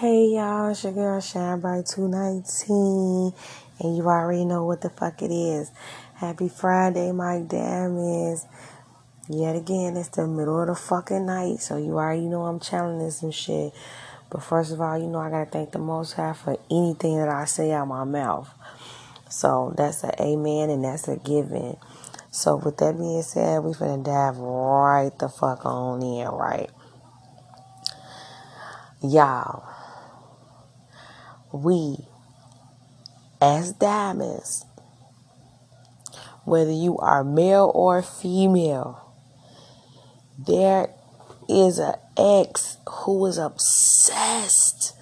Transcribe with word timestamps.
Hey 0.00 0.28
y'all, 0.28 0.70
it's 0.70 0.82
your 0.82 0.94
girl 0.94 1.20
Shine 1.20 1.60
Bright 1.60 1.84
219, 1.84 3.34
and 3.80 3.96
you 3.98 4.04
already 4.04 4.46
know 4.46 4.64
what 4.64 4.80
the 4.80 4.88
fuck 4.88 5.20
it 5.20 5.30
is. 5.30 5.70
Happy 6.14 6.48
Friday, 6.48 7.12
my 7.12 7.40
damn 7.46 7.98
is. 7.98 8.46
Yet 9.28 9.56
again, 9.56 9.98
it's 9.98 10.08
the 10.08 10.26
middle 10.26 10.58
of 10.58 10.68
the 10.68 10.74
fucking 10.74 11.26
night, 11.26 11.58
so 11.58 11.76
you 11.76 11.98
already 11.98 12.24
know 12.28 12.46
I'm 12.46 12.60
challenging 12.60 13.10
some 13.10 13.30
shit. 13.30 13.74
But 14.30 14.42
first 14.42 14.72
of 14.72 14.80
all, 14.80 14.96
you 14.96 15.06
know 15.06 15.18
I 15.18 15.28
gotta 15.28 15.50
thank 15.50 15.72
the 15.72 15.78
Most 15.78 16.14
High 16.14 16.32
for 16.32 16.56
anything 16.70 17.18
that 17.18 17.28
I 17.28 17.44
say 17.44 17.70
out 17.70 17.86
my 17.86 18.04
mouth. 18.04 18.48
So 19.28 19.74
that's 19.76 20.02
an 20.02 20.12
amen 20.18 20.70
and 20.70 20.82
that's 20.82 21.08
a 21.08 21.18
given. 21.18 21.76
So 22.30 22.56
with 22.56 22.78
that 22.78 22.96
being 22.96 23.20
said, 23.20 23.62
we 23.62 23.72
finna 23.72 24.02
dive 24.02 24.38
right 24.38 25.12
the 25.18 25.28
fuck 25.28 25.66
on 25.66 26.02
in, 26.02 26.26
right? 26.26 26.70
Y'all, 29.02 29.79
we 31.52 31.96
as 33.40 33.72
diamonds, 33.72 34.64
whether 36.44 36.72
you 36.72 36.98
are 36.98 37.24
male 37.24 37.70
or 37.74 38.02
female, 38.02 39.14
there 40.46 40.90
is 41.48 41.78
an 41.78 41.94
ex 42.16 42.76
who 42.88 43.26
is 43.26 43.38
obsessed. 43.38 44.94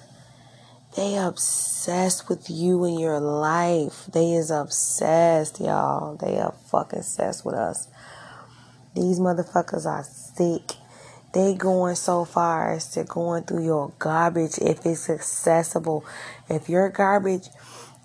They 0.96 1.16
obsessed 1.16 2.28
with 2.28 2.50
you 2.50 2.84
and 2.84 2.98
your 2.98 3.20
life. 3.20 4.06
They 4.12 4.32
is 4.32 4.50
obsessed, 4.50 5.60
y'all. 5.60 6.16
They 6.16 6.38
are 6.38 6.54
fucking 6.70 7.00
obsessed 7.00 7.44
with 7.44 7.54
us. 7.54 7.88
These 8.94 9.20
motherfuckers 9.20 9.86
are 9.86 10.04
sick. 10.04 10.76
They 11.32 11.54
going 11.54 11.94
so 11.94 12.24
far 12.24 12.72
as 12.72 12.88
to 12.92 13.04
going 13.04 13.44
through 13.44 13.64
your 13.64 13.92
garbage 13.98 14.58
if 14.58 14.86
it's 14.86 15.10
accessible. 15.10 16.04
If 16.48 16.68
your 16.68 16.88
garbage 16.88 17.48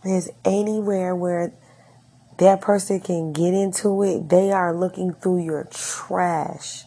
is 0.03 0.29
anywhere 0.43 1.15
where 1.15 1.53
that 2.37 2.61
person 2.61 2.99
can 2.99 3.31
get 3.31 3.53
into 3.53 4.03
it, 4.03 4.29
they 4.29 4.51
are 4.51 4.75
looking 4.75 5.13
through 5.13 5.45
your 5.45 5.65
trash. 5.65 6.83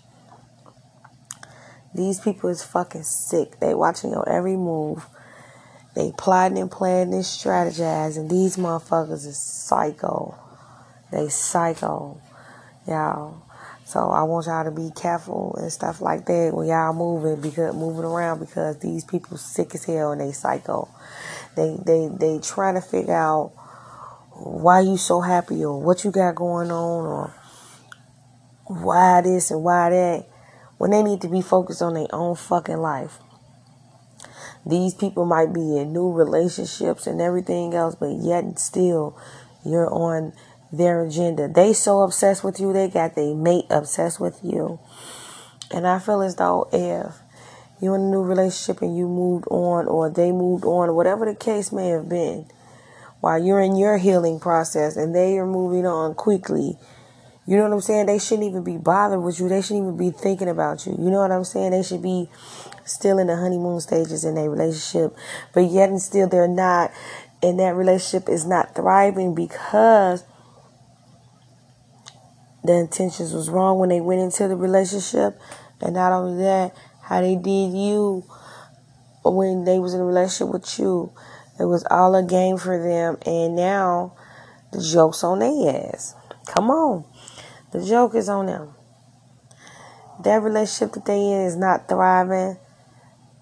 These 1.94 2.20
people 2.20 2.50
is 2.50 2.62
fucking 2.62 3.04
sick. 3.04 3.58
They 3.58 3.74
watching 3.74 4.10
your 4.10 4.28
every 4.28 4.56
move. 4.56 5.06
They 5.94 6.12
plotting 6.18 6.58
and 6.58 6.70
planning 6.70 7.14
and 7.14 7.24
strategizing. 7.24 8.28
These 8.28 8.58
motherfuckers 8.58 9.26
is 9.26 9.38
psycho. 9.38 10.34
They 11.10 11.28
psycho. 11.28 12.20
Y'all. 12.86 13.45
So 13.86 14.00
I 14.10 14.24
want 14.24 14.46
y'all 14.46 14.64
to 14.64 14.72
be 14.72 14.90
careful 14.90 15.54
and 15.60 15.72
stuff 15.72 16.00
like 16.00 16.26
that 16.26 16.50
when 16.52 16.66
y'all 16.66 16.92
moving 16.92 17.40
because 17.40 17.72
moving 17.72 18.04
around 18.04 18.40
because 18.40 18.80
these 18.80 19.04
people 19.04 19.36
sick 19.36 19.76
as 19.76 19.84
hell 19.84 20.10
and 20.10 20.20
they 20.20 20.32
psycho. 20.32 20.88
They 21.54 21.76
they 21.86 22.08
they 22.08 22.40
trying 22.40 22.74
to 22.74 22.80
figure 22.80 23.14
out 23.14 23.52
why 24.32 24.80
you 24.80 24.96
so 24.96 25.20
happy 25.20 25.64
or 25.64 25.80
what 25.80 26.02
you 26.02 26.10
got 26.10 26.34
going 26.34 26.72
on 26.72 27.06
or 27.06 27.34
why 28.64 29.20
this 29.20 29.52
and 29.52 29.62
why 29.62 29.90
that 29.90 30.26
when 30.78 30.90
they 30.90 31.04
need 31.04 31.20
to 31.20 31.28
be 31.28 31.40
focused 31.40 31.80
on 31.80 31.94
their 31.94 32.12
own 32.12 32.34
fucking 32.34 32.78
life. 32.78 33.18
These 34.66 34.94
people 34.94 35.26
might 35.26 35.52
be 35.52 35.78
in 35.78 35.92
new 35.92 36.10
relationships 36.10 37.06
and 37.06 37.20
everything 37.20 37.72
else, 37.72 37.94
but 37.94 38.10
yet 38.10 38.58
still 38.58 39.16
you're 39.64 39.88
on 39.94 40.32
their 40.72 41.04
agenda. 41.04 41.48
They 41.48 41.72
so 41.72 42.02
obsessed 42.02 42.44
with 42.44 42.60
you, 42.60 42.72
they 42.72 42.88
got 42.88 43.14
their 43.14 43.34
mate 43.34 43.66
obsessed 43.70 44.20
with 44.20 44.40
you. 44.42 44.78
And 45.72 45.86
I 45.86 45.98
feel 45.98 46.22
as 46.22 46.36
though 46.36 46.68
if 46.72 47.14
you're 47.80 47.96
in 47.96 48.02
a 48.02 48.10
new 48.10 48.22
relationship 48.22 48.82
and 48.82 48.96
you 48.96 49.08
moved 49.08 49.46
on 49.50 49.86
or 49.86 50.10
they 50.10 50.32
moved 50.32 50.64
on, 50.64 50.94
whatever 50.94 51.24
the 51.24 51.34
case 51.34 51.72
may 51.72 51.88
have 51.88 52.08
been, 52.08 52.46
while 53.20 53.42
you're 53.42 53.60
in 53.60 53.76
your 53.76 53.98
healing 53.98 54.38
process 54.38 54.96
and 54.96 55.14
they 55.14 55.38
are 55.38 55.46
moving 55.46 55.86
on 55.86 56.14
quickly, 56.14 56.78
you 57.46 57.56
know 57.56 57.62
what 57.62 57.72
I'm 57.72 57.80
saying? 57.80 58.06
They 58.06 58.18
shouldn't 58.18 58.48
even 58.48 58.64
be 58.64 58.76
bothered 58.76 59.22
with 59.22 59.38
you. 59.38 59.48
They 59.48 59.62
shouldn't 59.62 59.84
even 59.84 59.96
be 59.96 60.10
thinking 60.10 60.48
about 60.48 60.84
you. 60.84 60.92
You 60.98 61.10
know 61.10 61.20
what 61.20 61.30
I'm 61.30 61.44
saying? 61.44 61.70
They 61.70 61.82
should 61.82 62.02
be 62.02 62.28
still 62.84 63.18
in 63.18 63.28
the 63.28 63.36
honeymoon 63.36 63.80
stages 63.80 64.24
in 64.24 64.34
their 64.34 64.50
relationship, 64.50 65.16
but 65.52 65.70
yet 65.70 65.88
and 65.88 66.02
still 66.02 66.28
they're 66.28 66.48
not, 66.48 66.92
and 67.42 67.58
that 67.60 67.74
relationship 67.74 68.28
is 68.28 68.44
not 68.44 68.74
thriving 68.74 69.34
because 69.34 70.24
the 72.66 72.74
intentions 72.74 73.32
was 73.32 73.48
wrong 73.48 73.78
when 73.78 73.88
they 73.88 74.00
went 74.00 74.20
into 74.20 74.48
the 74.48 74.56
relationship, 74.56 75.38
and 75.80 75.94
not 75.94 76.12
only 76.12 76.42
that, 76.42 76.76
how 77.02 77.20
they 77.20 77.36
did 77.36 77.72
you 77.72 78.24
when 79.24 79.64
they 79.64 79.78
was 79.78 79.94
in 79.94 80.00
a 80.00 80.04
relationship 80.04 80.52
with 80.52 80.78
you. 80.78 81.12
It 81.58 81.64
was 81.64 81.84
all 81.90 82.14
a 82.14 82.22
game 82.22 82.58
for 82.58 82.78
them, 82.78 83.18
and 83.24 83.56
now 83.56 84.14
the 84.72 84.82
joke's 84.82 85.24
on 85.24 85.38
their 85.38 85.90
ass. 85.92 86.14
Come 86.46 86.70
on, 86.70 87.04
the 87.72 87.84
joke 87.84 88.14
is 88.14 88.28
on 88.28 88.46
them. 88.46 88.74
That 90.22 90.42
relationship 90.42 90.94
that 90.94 91.04
they 91.06 91.18
in 91.18 91.42
is 91.42 91.56
not 91.56 91.88
thriving. 91.88 92.58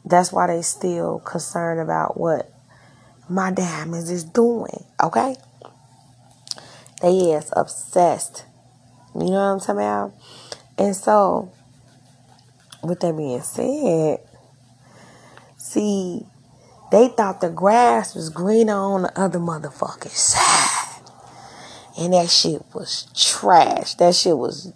That's 0.04 0.32
why 0.32 0.48
they 0.48 0.62
still 0.62 1.20
concerned 1.20 1.80
about 1.80 2.18
what 2.18 2.52
my 3.28 3.50
diamonds 3.50 4.10
is 4.10 4.24
doing. 4.24 4.84
Okay, 5.02 5.36
they 7.00 7.32
is 7.32 7.52
obsessed 7.56 8.44
you 9.14 9.26
know 9.26 9.32
what 9.32 9.38
I'm 9.38 9.60
talking 9.60 9.75
about? 9.76 10.12
And 10.76 10.97
so, 10.97 11.52
with 12.82 13.00
that 13.00 13.16
being 13.16 13.41
said, 13.42 14.19
see, 15.56 16.26
they 16.91 17.08
thought 17.08 17.41
the 17.41 17.50
grass 17.50 18.14
was 18.14 18.30
greener 18.30 18.74
on 18.74 19.03
the 19.03 19.20
other 19.20 19.38
motherfucking 19.38 20.08
side. 20.10 21.03
And 21.97 22.12
that 22.12 22.28
shit 22.28 22.62
was 22.74 23.06
trash. 23.14 23.94
That 23.94 24.14
shit 24.14 24.36
was 24.36 24.72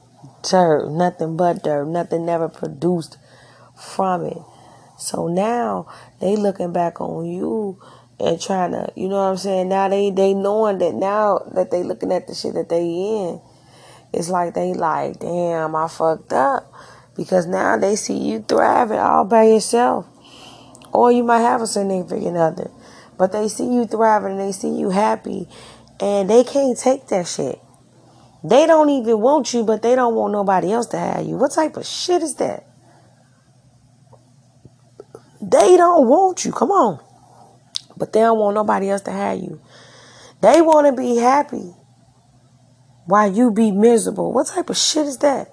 dirt. 0.48 0.88
Nothing 0.88 1.36
but 1.36 1.64
dirt. 1.64 1.86
Nothing 1.86 2.24
never 2.24 2.48
produced 2.48 3.18
from 3.76 4.24
it. 4.24 4.38
So 4.98 5.28
now 5.28 5.86
they 6.20 6.36
looking 6.36 6.72
back 6.72 7.00
on 7.00 7.26
you 7.26 7.80
and 8.20 8.40
trying 8.40 8.72
to, 8.72 8.92
you 8.96 9.08
know 9.08 9.16
what 9.16 9.30
I'm 9.30 9.36
saying? 9.36 9.68
Now 9.68 9.88
they 9.88 10.10
they 10.10 10.34
knowing 10.34 10.78
that 10.78 10.94
now 10.94 11.40
that 11.54 11.70
they 11.70 11.82
looking 11.82 12.12
at 12.12 12.26
the 12.26 12.34
shit 12.34 12.54
that 12.54 12.68
they 12.68 12.84
in 12.84 13.40
it's 14.12 14.28
like 14.28 14.54
they 14.54 14.74
like, 14.74 15.20
damn, 15.20 15.74
I 15.74 15.88
fucked 15.88 16.32
up. 16.32 16.72
Because 17.16 17.46
now 17.46 17.76
they 17.76 17.96
see 17.96 18.16
you 18.16 18.44
thriving 18.46 18.98
all 18.98 19.24
by 19.24 19.44
yourself. 19.44 20.06
Or 20.92 21.12
you 21.12 21.24
might 21.24 21.40
have 21.40 21.60
a 21.60 21.66
significant 21.66 22.36
other. 22.36 22.70
But 23.18 23.32
they 23.32 23.48
see 23.48 23.64
you 23.64 23.86
thriving 23.86 24.32
and 24.32 24.40
they 24.40 24.52
see 24.52 24.70
you 24.70 24.90
happy. 24.90 25.48
And 26.00 26.30
they 26.30 26.44
can't 26.44 26.78
take 26.78 27.08
that 27.08 27.26
shit. 27.26 27.60
They 28.44 28.66
don't 28.66 28.88
even 28.88 29.20
want 29.20 29.52
you, 29.52 29.64
but 29.64 29.82
they 29.82 29.96
don't 29.96 30.14
want 30.14 30.32
nobody 30.32 30.72
else 30.72 30.86
to 30.88 30.98
have 30.98 31.26
you. 31.26 31.36
What 31.36 31.50
type 31.50 31.76
of 31.76 31.84
shit 31.84 32.22
is 32.22 32.36
that? 32.36 32.64
They 35.42 35.76
don't 35.76 36.06
want 36.06 36.44
you. 36.44 36.52
Come 36.52 36.70
on. 36.70 37.00
But 37.96 38.12
they 38.12 38.20
don't 38.20 38.38
want 38.38 38.54
nobody 38.54 38.90
else 38.90 39.02
to 39.02 39.10
have 39.10 39.38
you. 39.38 39.60
They 40.40 40.62
want 40.62 40.86
to 40.86 40.92
be 40.92 41.16
happy. 41.16 41.74
Why 43.08 43.24
you 43.24 43.50
be 43.50 43.72
miserable? 43.72 44.34
What 44.34 44.48
type 44.48 44.68
of 44.68 44.76
shit 44.76 45.06
is 45.06 45.16
that? 45.18 45.48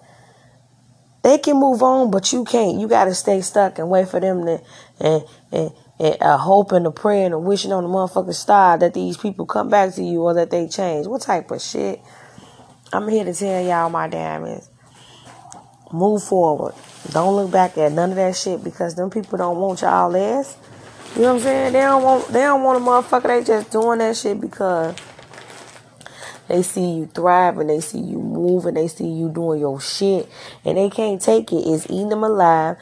They 1.24 1.38
can 1.38 1.58
move 1.58 1.82
on, 1.82 2.12
but 2.12 2.34
you 2.34 2.44
can't. 2.44 2.78
You 2.78 2.90
gotta 2.90 3.16
stay 3.16 3.40
stuck 3.40 3.80
and 3.80 3.90
wait 3.90 4.10
for 4.10 4.20
them 4.20 4.46
to 4.46 4.62
and 5.00 5.24
and, 5.54 5.72
and 5.98 6.18
uh, 6.22 6.38
hoping 6.38 6.86
and 6.86 6.94
praying 6.94 7.32
and 7.32 7.46
wishing 7.46 7.72
on 7.72 7.84
the 7.84 7.90
motherfucking 7.90 8.34
star 8.34 8.78
that 8.78 8.94
these 8.94 9.16
people 9.16 9.46
come 9.46 9.70
back 9.70 9.96
to 9.96 10.04
you 10.04 10.22
or 10.22 10.34
that 10.34 10.52
they 10.52 10.68
change. 10.68 11.08
What 11.08 11.22
type 11.22 11.50
of 11.50 11.62
shit? 11.62 12.02
I'm 12.92 13.08
here 13.08 13.24
to 13.24 13.34
tell 13.34 13.66
y'all 13.66 13.90
my 13.90 14.10
damn 14.10 14.44
is 14.44 14.70
Move 15.94 16.26
forward. 16.26 16.76
Don't 17.12 17.38
look 17.38 17.52
back 17.52 17.78
at 17.78 17.94
none 17.94 18.10
of 18.10 18.18
that 18.18 18.36
shit 18.36 18.62
because 18.62 18.96
them 18.96 19.10
people 19.10 19.38
don't 19.38 19.58
want 19.58 19.82
y'all 19.82 20.14
ass. 20.14 20.58
You 21.16 21.22
know 21.22 21.36
what 21.36 21.36
I'm 21.36 21.44
saying? 21.44 21.74
They 21.74 21.80
don't 21.80 22.04
want 22.04 22.28
they 22.28 22.42
don't 22.42 22.64
want 22.64 22.82
a 22.82 22.86
motherfucker. 22.86 23.28
They 23.28 23.44
just 23.46 23.72
doing 23.72 24.00
that 24.00 24.18
shit 24.18 24.42
because 24.42 24.94
they 26.48 26.62
see 26.62 26.98
you 26.98 27.06
thrive 27.08 27.58
and 27.58 27.70
they 27.70 27.80
see 27.80 28.00
you 28.00 28.20
move 28.20 28.66
and 28.66 28.78
they 28.78 28.88
see 28.88 29.08
you 29.08 29.30
doing 29.30 29.60
your 29.60 29.80
shit 29.80 30.30
and 30.64 30.78
they 30.78 30.90
can't 30.90 31.22
take 31.22 31.52
it. 31.52 31.68
It's 31.68 31.86
eating 31.86 32.10
them 32.10 32.24
alive 32.24 32.78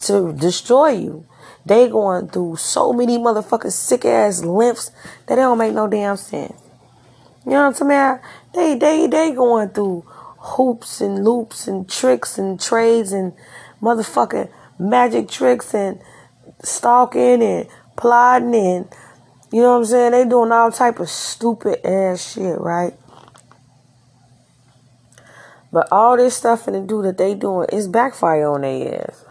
to 0.00 0.32
destroy 0.32 0.90
you. 0.90 1.26
They 1.64 1.88
going 1.88 2.28
through 2.28 2.56
so 2.56 2.92
many 2.92 3.18
motherfucking 3.18 3.72
sick 3.72 4.04
ass 4.04 4.44
lymphs 4.44 4.90
that 5.26 5.36
they 5.36 5.42
don't 5.42 5.58
make 5.58 5.74
no 5.74 5.88
damn 5.88 6.16
sense. 6.16 6.54
You 7.44 7.52
know 7.52 7.68
what 7.68 7.80
I'm 7.80 7.88
saying? 7.88 8.18
They 8.54 8.74
they 8.76 9.06
they 9.06 9.32
going 9.32 9.70
through 9.70 10.04
hoops 10.38 11.00
and 11.00 11.24
loops 11.24 11.66
and 11.66 11.88
tricks 11.88 12.38
and 12.38 12.60
trades 12.60 13.12
and 13.12 13.32
motherfucking 13.80 14.50
magic 14.78 15.28
tricks 15.28 15.74
and 15.74 16.00
stalking 16.62 17.42
and 17.42 17.66
plotting 17.96 18.54
and 18.54 18.88
you 19.52 19.62
know 19.62 19.72
what 19.72 19.78
I'm 19.78 19.84
saying? 19.84 20.12
They 20.12 20.24
doing 20.24 20.52
all 20.52 20.72
type 20.72 20.98
of 20.98 21.08
stupid 21.08 21.86
ass 21.86 22.32
shit, 22.32 22.58
right? 22.60 22.94
But 25.76 25.88
all 25.92 26.16
this 26.16 26.34
stuff 26.34 26.66
and 26.68 26.74
the 26.74 26.80
do 26.80 27.02
that 27.02 27.18
they 27.18 27.34
doing 27.34 27.66
is 27.70 27.86
backfire 27.86 28.48
on 28.48 28.62
their 28.62 29.02
ass. 29.02 29.26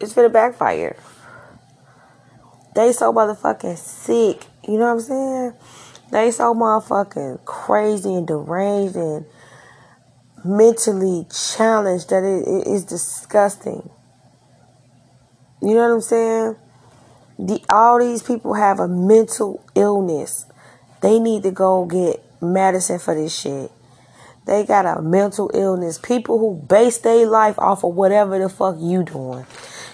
it's 0.00 0.12
gonna 0.12 0.28
backfire. 0.28 0.96
They 2.74 2.90
so 2.90 3.12
motherfucking 3.12 3.78
sick. 3.78 4.44
You 4.66 4.76
know 4.76 4.86
what 4.86 4.94
I'm 4.94 5.00
saying? 5.02 5.52
They 6.10 6.32
so 6.32 6.52
motherfucking 6.52 7.44
crazy 7.44 8.12
and 8.12 8.26
deranged 8.26 8.96
and 8.96 9.24
mentally 10.44 11.24
challenged 11.30 12.10
that 12.10 12.24
it, 12.24 12.48
it 12.48 12.66
is 12.66 12.84
disgusting. 12.84 13.88
You 15.62 15.74
know 15.74 15.88
what 15.88 15.94
I'm 15.94 16.00
saying? 16.00 16.56
The, 17.38 17.64
all 17.70 18.00
these 18.00 18.24
people 18.24 18.54
have 18.54 18.80
a 18.80 18.88
mental 18.88 19.64
illness. 19.76 20.46
They 21.02 21.20
need 21.20 21.44
to 21.44 21.52
go 21.52 21.84
get 21.84 22.20
medicine 22.42 22.98
for 22.98 23.14
this 23.14 23.38
shit. 23.38 23.70
They 24.44 24.64
got 24.64 24.86
a 24.86 25.00
mental 25.00 25.50
illness. 25.54 25.98
People 25.98 26.38
who 26.38 26.60
base 26.66 26.98
their 26.98 27.26
life 27.26 27.58
off 27.58 27.84
of 27.84 27.94
whatever 27.94 28.38
the 28.38 28.48
fuck 28.48 28.76
you 28.78 29.04
doing. 29.04 29.46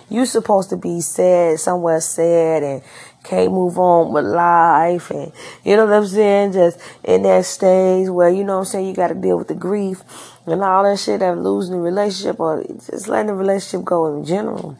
You 0.08 0.24
supposed 0.24 0.70
to 0.70 0.76
be 0.78 1.02
sad, 1.02 1.60
somewhere 1.60 2.00
sad 2.00 2.62
and 2.62 2.82
can't 3.24 3.52
move 3.52 3.78
on 3.78 4.12
with 4.12 4.24
life 4.24 5.10
and 5.10 5.32
you 5.64 5.76
know 5.76 5.84
what 5.84 5.94
I'm 5.94 6.06
saying? 6.06 6.52
Just 6.52 6.80
in 7.04 7.22
that 7.24 7.44
stage 7.44 8.08
where 8.08 8.30
you 8.30 8.42
know 8.42 8.54
what 8.54 8.60
I'm 8.60 8.64
saying 8.64 8.86
you 8.86 8.94
gotta 8.94 9.14
deal 9.14 9.36
with 9.36 9.48
the 9.48 9.54
grief 9.54 10.02
and 10.46 10.62
all 10.62 10.84
that 10.84 10.98
shit 10.98 11.20
of 11.20 11.36
losing 11.36 11.74
the 11.74 11.80
relationship 11.80 12.40
or 12.40 12.62
just 12.62 13.08
letting 13.08 13.26
the 13.26 13.34
relationship 13.34 13.84
go 13.84 14.16
in 14.16 14.24
general. 14.24 14.78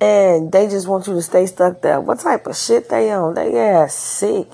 And 0.00 0.52
they 0.52 0.68
just 0.68 0.86
want 0.86 1.06
you 1.08 1.14
to 1.14 1.22
stay 1.22 1.46
stuck 1.46 1.80
there. 1.82 2.00
What 2.00 2.20
type 2.20 2.46
of 2.46 2.56
shit 2.56 2.88
they 2.90 3.10
on? 3.10 3.34
They 3.34 3.58
ass 3.58 3.94
sick. 3.94 4.46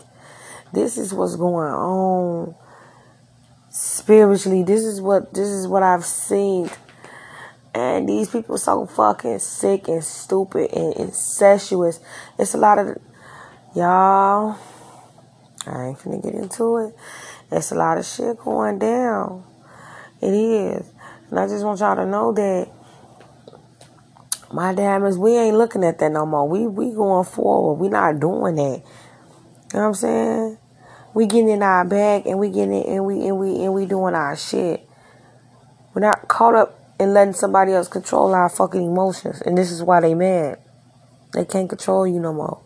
This 0.73 0.97
is 0.97 1.13
what's 1.13 1.37
going 1.37 1.73
on 1.73 2.55
spiritually. 3.71 4.63
This 4.63 4.85
is 4.85 5.01
what 5.01 5.35
this 5.35 5.49
is 5.49 5.67
what 5.67 5.83
I've 5.83 6.05
seen. 6.05 6.71
And 7.75 8.09
these 8.09 8.29
people 8.29 8.59
so 8.59 8.87
fucking 8.87 9.39
sick 9.39 9.89
and 9.89 10.05
stupid 10.05 10.73
and 10.73 10.95
incestuous. 10.95 12.01
It's 12.39 12.55
a 12.55 12.59
lot 12.59 12.79
of 12.79 12.99
y'all. 13.75 14.59
I 15.67 15.87
ain't 15.87 15.99
finna 15.99 16.23
get 16.23 16.35
into 16.35 16.77
it. 16.79 16.95
It's 17.51 17.71
a 17.71 17.75
lot 17.75 17.99
of 17.99 18.05
shit 18.05 18.39
going 18.39 18.79
down. 18.79 19.45
It 20.21 20.33
is. 20.33 20.91
And 21.31 21.39
I 21.39 21.47
just 21.47 21.65
want 21.65 21.81
y'all 21.81 21.97
to 21.97 22.07
know 22.07 22.33
that 22.33 22.69
my 24.53 24.75
damn 24.75 25.05
is 25.05 25.17
we 25.17 25.37
ain't 25.37 25.57
looking 25.57 25.85
at 25.85 25.99
that 25.99 26.13
no 26.13 26.27
more. 26.27 26.47
We 26.47 26.67
we 26.67 26.95
going 26.95 27.25
forward. 27.25 27.75
We 27.75 27.89
not 27.89 28.21
doing 28.21 28.57
that. 28.57 28.83
You 29.73 29.79
know 29.79 29.81
what 29.81 29.87
I'm 29.89 29.95
saying? 29.95 30.59
We 31.15 31.27
getting 31.27 31.51
in 31.51 31.63
our 31.63 31.85
bag 31.85 32.27
and 32.27 32.39
we 32.39 32.49
getting 32.49 32.75
it 32.75 32.87
and 32.87 33.05
we 33.05 33.27
and 33.27 33.39
we 33.39 33.63
and 33.63 33.75
we 33.75 33.87
doing 33.87 34.15
our 34.15 34.37
shit. 34.37 34.89
We're 35.95 36.03
not 36.03 36.29
caught 36.29 36.55
up 36.55 36.79
in 36.99 37.13
letting 37.13 37.35
somebody 37.35 37.73
else 37.73 37.89
control 37.89 38.35
our 38.35 38.49
fucking 38.49 38.83
emotions, 38.83 39.43
and 39.43 39.59
this 39.59 39.71
is 39.71 39.83
why 39.83 40.01
they 40.01 40.15
mad. 40.15 40.59
They 41.33 41.45
can't 41.45 41.69
control 41.69 42.07
you 42.07 42.21
no 42.21 42.33
more. 42.33 42.63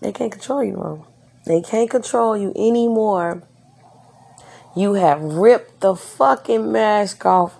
They 0.00 0.12
can't 0.12 0.32
control 0.32 0.64
you 0.64 0.72
no 0.72 0.78
more. 0.78 1.06
They 1.46 1.60
can't 1.60 1.90
control 1.90 2.36
you 2.36 2.52
anymore. 2.56 3.42
You 4.76 4.94
have 4.94 5.22
ripped 5.22 5.80
the 5.80 5.94
fucking 5.94 6.70
mask 6.70 7.24
off 7.26 7.54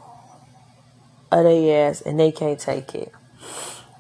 of 1.31 1.45
their 1.45 1.89
ass 1.89 2.01
and 2.01 2.19
they 2.19 2.33
can't 2.33 2.59
take 2.59 2.95
it. 2.95 3.13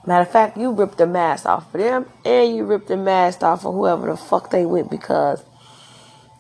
Matter 0.05 0.23
of 0.23 0.31
fact, 0.31 0.57
you 0.57 0.73
ripped 0.73 0.99
the 0.99 1.07
mask 1.07 1.47
off 1.47 1.73
of 1.73 1.81
them 1.81 2.07
and 2.25 2.57
you 2.57 2.65
ripped 2.65 2.89
the 2.89 2.97
mask 2.97 3.43
off 3.43 3.65
of 3.65 3.75
whoever 3.75 4.09
the 4.09 4.17
fuck 4.17 4.51
they 4.51 4.67
with 4.67 4.91
because 4.91 5.45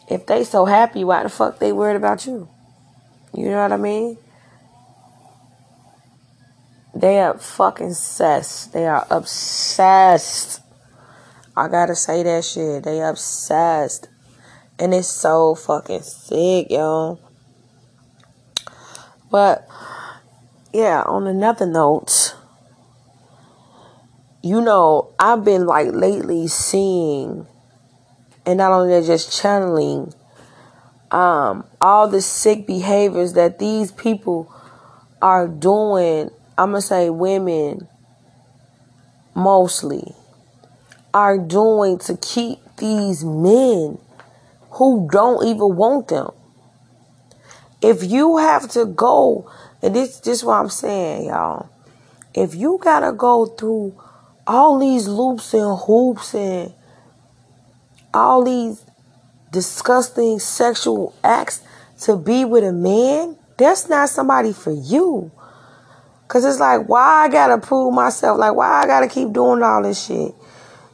if 0.09 0.26
they 0.26 0.43
so 0.43 0.64
happy, 0.64 1.05
why 1.05 1.23
the 1.23 1.29
fuck 1.29 1.59
they 1.59 1.73
worried 1.73 1.97
about 1.97 2.26
you? 2.26 2.49
You 3.32 3.50
know 3.50 3.62
what 3.62 3.73
I 3.73 3.76
mean? 3.76 4.19
They 6.94 7.20
are 7.20 7.38
fucking 7.38 7.88
obsessed. 7.88 8.73
They 8.73 8.87
are 8.87 9.06
obsessed. 9.11 10.61
I 11.56 11.69
gotta 11.69 11.94
say 11.94 12.23
that 12.23 12.44
shit. 12.44 12.85
They 12.85 13.00
obsessed. 13.00 14.09
And 14.79 14.93
it's 14.93 15.09
so 15.09 15.55
fucking 15.55 16.03
sick, 16.03 16.67
yo. 16.70 17.19
But 19.31 19.67
yeah, 20.73 21.03
on 21.06 21.26
another 21.26 21.67
note, 21.67 22.37
you 24.43 24.61
know, 24.61 25.15
I've 25.19 25.44
been 25.44 25.67
like 25.67 25.93
lately 25.93 26.49
seeing, 26.49 27.47
and 28.44 28.59
not 28.59 28.73
only 28.73 29.00
that, 29.00 29.06
just 29.06 29.41
channeling 29.41 30.12
um, 31.12 31.65
all 31.81 32.09
the 32.09 32.21
sick 32.21 32.67
behaviors 32.67 33.35
that 33.35 33.61
these 33.61 33.93
people 33.93 34.53
are 35.21 35.47
doing. 35.47 36.31
I'm 36.59 36.71
gonna 36.71 36.83
say 36.83 37.09
women 37.09 37.87
mostly 39.35 40.12
are 41.15 41.38
doing 41.38 41.99
to 41.99 42.17
keep 42.17 42.59
these 42.79 43.25
men 43.25 43.99
who 44.73 45.09
don't 45.11 45.47
even 45.47 45.77
want 45.77 46.09
them. 46.09 46.31
If 47.81 48.03
you 48.03 48.38
have 48.38 48.69
to 48.71 48.87
go, 48.87 49.50
and 49.83 49.95
this, 49.95 50.19
this 50.19 50.38
is 50.38 50.45
what 50.45 50.55
I'm 50.55 50.69
saying, 50.69 51.27
y'all. 51.27 51.69
If 52.35 52.55
you 52.55 52.79
gotta 52.83 53.12
go 53.12 53.47
through 53.47 54.00
all 54.47 54.79
these 54.79 55.09
loops 55.09 55.55
and 55.55 55.79
hoops 55.79 56.35
and 56.35 56.73
all 58.12 58.44
these 58.44 58.85
disgusting 59.50 60.39
sexual 60.39 61.15
acts 61.23 61.62
to 62.00 62.17
be 62.17 62.44
with 62.44 62.65
a 62.65 62.73
man, 62.73 63.37
that's 63.56 63.89
not 63.89 64.09
somebody 64.09 64.53
for 64.53 64.73
you. 64.73 65.31
Cause 66.29 66.44
it's 66.44 66.59
like, 66.61 66.89
why 66.89 67.25
I 67.25 67.29
gotta 67.29 67.59
prove 67.59 67.93
myself? 67.93 68.39
Like, 68.39 68.55
why 68.55 68.83
I 68.83 68.87
gotta 68.87 69.06
keep 69.06 69.33
doing 69.33 69.62
all 69.62 69.83
this 69.83 70.06
shit? 70.06 70.35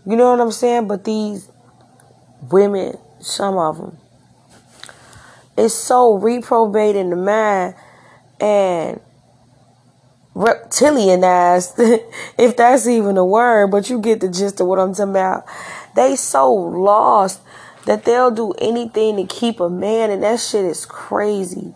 You 0.04 0.16
know 0.16 0.32
what 0.32 0.40
I'm 0.40 0.50
saying? 0.50 0.88
But 0.88 1.04
these 1.04 1.48
women, 2.50 2.98
some 3.20 3.56
of 3.56 3.76
them, 3.76 3.98
it's 5.56 5.74
so 5.74 6.14
reprobate 6.14 6.96
in 6.96 7.10
the 7.10 7.16
mind 7.16 7.74
and 8.40 9.00
reptilianized, 10.38 11.74
if 12.38 12.56
that's 12.56 12.86
even 12.86 13.16
a 13.16 13.24
word, 13.24 13.72
but 13.72 13.90
you 13.90 14.00
get 14.00 14.20
the 14.20 14.28
gist 14.28 14.60
of 14.60 14.68
what 14.68 14.78
I'm 14.78 14.94
talking 14.94 15.10
about. 15.10 15.44
They 15.96 16.14
so 16.14 16.52
lost 16.52 17.40
that 17.86 18.04
they'll 18.04 18.30
do 18.30 18.52
anything 18.52 19.16
to 19.16 19.26
keep 19.26 19.58
a 19.58 19.68
man, 19.68 20.10
and 20.10 20.22
that 20.22 20.38
shit 20.38 20.64
is 20.64 20.86
crazy. 20.86 21.74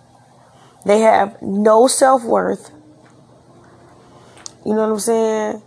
They 0.86 1.00
have 1.00 1.42
no 1.42 1.88
self 1.88 2.22
worth. 2.22 2.70
You 4.64 4.74
know 4.74 4.82
what 4.82 4.92
I'm 4.92 4.98
saying? 5.00 5.62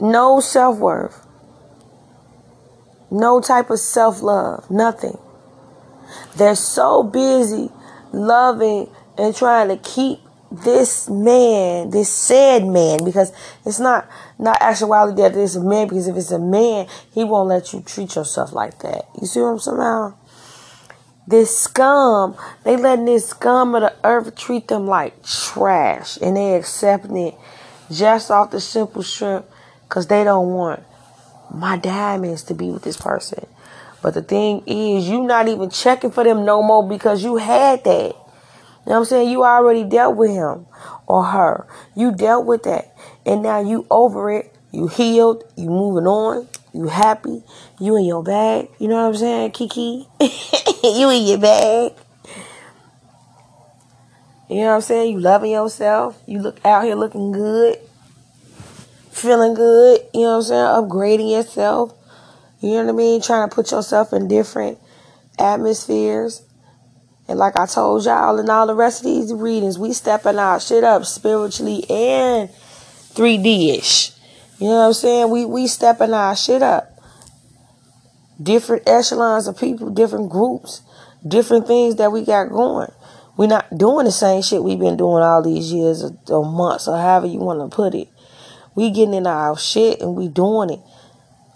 No 0.00 0.40
self 0.40 0.78
worth. 0.78 1.26
No 3.10 3.42
type 3.42 3.68
of 3.68 3.78
self 3.78 4.22
love. 4.22 4.70
Nothing. 4.70 5.18
They're 6.36 6.54
so 6.54 7.02
busy 7.02 7.70
loving 8.12 8.88
and 9.18 9.36
trying 9.36 9.68
to 9.68 9.76
keep 9.76 10.20
this 10.52 11.08
man, 11.08 11.90
this 11.90 12.10
said 12.10 12.66
man, 12.66 13.04
because 13.04 13.32
it's 13.64 13.80
not 13.80 14.06
not 14.38 14.60
actuality 14.60 15.22
that 15.22 15.36
it's 15.36 15.54
a 15.54 15.60
man, 15.60 15.88
because 15.88 16.08
if 16.08 16.16
it's 16.16 16.30
a 16.30 16.38
man, 16.38 16.86
he 17.12 17.24
won't 17.24 17.48
let 17.48 17.72
you 17.72 17.80
treat 17.80 18.14
yourself 18.14 18.52
like 18.52 18.78
that. 18.80 19.06
You 19.20 19.26
see 19.26 19.40
what 19.40 19.48
I'm 19.48 19.58
saying? 19.58 19.78
Now? 19.78 20.18
This 21.26 21.56
scum, 21.56 22.36
they 22.64 22.76
letting 22.76 23.04
this 23.04 23.28
scum 23.28 23.74
of 23.74 23.82
the 23.82 23.94
earth 24.04 24.34
treat 24.36 24.68
them 24.68 24.86
like 24.86 25.24
trash, 25.24 26.18
and 26.20 26.36
they 26.36 26.54
accepting 26.54 27.16
it 27.16 27.34
just 27.90 28.30
off 28.30 28.50
the 28.50 28.60
simple 28.60 29.02
shrimp, 29.02 29.46
because 29.88 30.08
they 30.08 30.24
don't 30.24 30.52
want 30.52 30.82
my 31.54 31.76
diamonds 31.76 32.42
to 32.44 32.54
be 32.54 32.70
with 32.70 32.82
this 32.82 32.96
person. 32.96 33.46
But 34.02 34.14
the 34.14 34.22
thing 34.22 34.64
is, 34.66 35.08
you 35.08 35.22
not 35.22 35.48
even 35.48 35.70
checking 35.70 36.10
for 36.10 36.24
them 36.24 36.44
no 36.44 36.62
more 36.62 36.86
because 36.86 37.22
you 37.22 37.36
had 37.36 37.84
that. 37.84 38.16
You 38.84 38.90
know 38.90 38.94
what 38.94 38.98
I'm 38.98 39.04
saying? 39.04 39.30
You 39.30 39.44
already 39.44 39.84
dealt 39.84 40.16
with 40.16 40.30
him 40.30 40.66
or 41.06 41.22
her. 41.24 41.66
You 41.94 42.12
dealt 42.12 42.46
with 42.46 42.64
that. 42.64 42.96
And 43.24 43.42
now 43.42 43.60
you 43.60 43.86
over 43.90 44.30
it. 44.30 44.52
You 44.72 44.88
healed. 44.88 45.44
You 45.56 45.68
moving 45.68 46.06
on. 46.06 46.48
You 46.74 46.88
happy. 46.88 47.44
You 47.78 47.96
in 47.96 48.04
your 48.04 48.24
bag. 48.24 48.68
You 48.78 48.88
know 48.88 48.96
what 48.96 49.08
I'm 49.08 49.16
saying, 49.16 49.52
Kiki? 49.52 50.08
you 50.82 51.10
in 51.10 51.26
your 51.26 51.38
bag. 51.38 51.92
You 54.48 54.60
know 54.62 54.66
what 54.66 54.74
I'm 54.74 54.80
saying? 54.80 55.12
You 55.12 55.20
loving 55.20 55.52
yourself. 55.52 56.20
You 56.26 56.40
look 56.40 56.58
out 56.64 56.84
here 56.84 56.96
looking 56.96 57.30
good. 57.30 57.78
Feeling 59.12 59.54
good. 59.54 60.00
You 60.12 60.22
know 60.22 60.28
what 60.30 60.36
I'm 60.36 60.42
saying? 60.42 60.90
Upgrading 60.90 61.30
yourself. 61.30 61.94
You 62.60 62.70
know 62.70 62.84
what 62.84 62.88
I 62.90 62.92
mean? 62.92 63.22
Trying 63.22 63.48
to 63.48 63.54
put 63.54 63.70
yourself 63.70 64.12
in 64.12 64.28
different 64.28 64.78
atmospheres. 65.38 66.42
And 67.28 67.38
like 67.38 67.58
I 67.58 67.66
told 67.66 68.04
y'all 68.04 68.38
in 68.38 68.50
all 68.50 68.66
the 68.66 68.74
rest 68.74 69.00
of 69.00 69.06
these 69.06 69.32
readings, 69.32 69.78
we 69.78 69.92
stepping 69.92 70.38
our 70.38 70.58
shit 70.60 70.84
up 70.84 71.04
spiritually 71.04 71.84
and 71.88 72.48
3D 73.14 73.78
ish. 73.78 74.12
You 74.58 74.68
know 74.68 74.74
what 74.76 74.86
I'm 74.86 74.92
saying? 74.92 75.30
We 75.30 75.44
we 75.44 75.66
stepping 75.66 76.12
our 76.12 76.36
shit 76.36 76.62
up. 76.62 76.88
Different 78.42 78.88
echelons 78.88 79.46
of 79.46 79.58
people, 79.58 79.90
different 79.90 80.30
groups, 80.30 80.82
different 81.26 81.66
things 81.66 81.96
that 81.96 82.12
we 82.12 82.24
got 82.24 82.48
going. 82.48 82.90
We're 83.36 83.46
not 83.46 83.76
doing 83.76 84.04
the 84.04 84.12
same 84.12 84.42
shit 84.42 84.62
we've 84.62 84.78
been 84.78 84.96
doing 84.96 85.22
all 85.22 85.42
these 85.42 85.72
years 85.72 86.04
or, 86.04 86.16
or 86.28 86.44
months 86.44 86.86
or 86.86 86.96
however 86.98 87.26
you 87.26 87.38
want 87.38 87.58
to 87.60 87.74
put 87.74 87.94
it. 87.94 88.08
We 88.74 88.90
getting 88.90 89.14
in 89.14 89.26
our 89.26 89.56
shit 89.56 90.00
and 90.00 90.14
we 90.16 90.28
doing 90.28 90.70
it. 90.70 90.80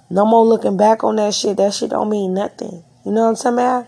No 0.09 0.25
more 0.25 0.45
looking 0.45 0.77
back 0.77 1.05
on 1.05 1.17
that 1.17 1.35
shit. 1.35 1.57
That 1.57 1.75
shit 1.75 1.91
don't 1.91 2.09
mean 2.09 2.35
nothing. 2.35 2.85
You 3.05 3.13
know 3.13 3.31
what 3.31 3.47
I'm 3.47 3.57
saying? 3.57 3.87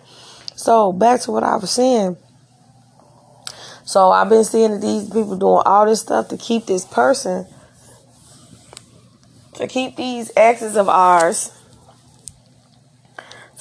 So 0.69 0.93
back 0.93 1.23
to 1.23 1.33
what 1.33 1.45
I 1.45 1.57
was 1.57 1.71
saying. 1.71 2.19
So 3.87 4.11
I've 4.11 4.29
been 4.29 4.45
seeing 4.45 4.73
that 4.73 4.83
these 4.83 5.05
people 5.05 5.39
doing 5.39 5.63
all 5.65 5.87
this 5.87 6.03
stuff 6.03 6.29
to 6.29 6.37
keep 6.37 6.67
this 6.67 6.85
person, 6.85 7.47
to 9.55 9.67
keep 9.67 9.97
these 9.97 10.31
exes 10.37 10.77
of 10.77 10.91
ours 10.91 11.59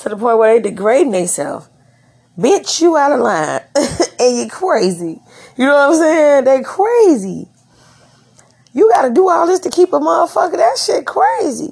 to 0.01 0.09
the 0.09 0.17
point 0.17 0.37
where 0.37 0.59
they 0.59 0.69
degrading 0.69 1.13
themselves. 1.13 1.69
Bitch, 2.37 2.81
you 2.81 2.97
out 2.97 3.13
of 3.13 3.21
line. 3.21 3.61
and 4.19 4.37
you 4.39 4.49
crazy. 4.49 5.21
You 5.55 5.65
know 5.65 5.75
what 5.75 5.89
I'm 5.91 5.95
saying? 5.95 6.43
They 6.43 6.61
crazy. 6.61 7.47
You 8.73 8.91
gotta 8.93 9.13
do 9.13 9.29
all 9.29 9.47
this 9.47 9.61
to 9.61 9.69
keep 9.69 9.93
a 9.93 9.99
motherfucker. 10.01 10.57
That 10.57 10.77
shit 10.77 11.05
crazy. 11.05 11.71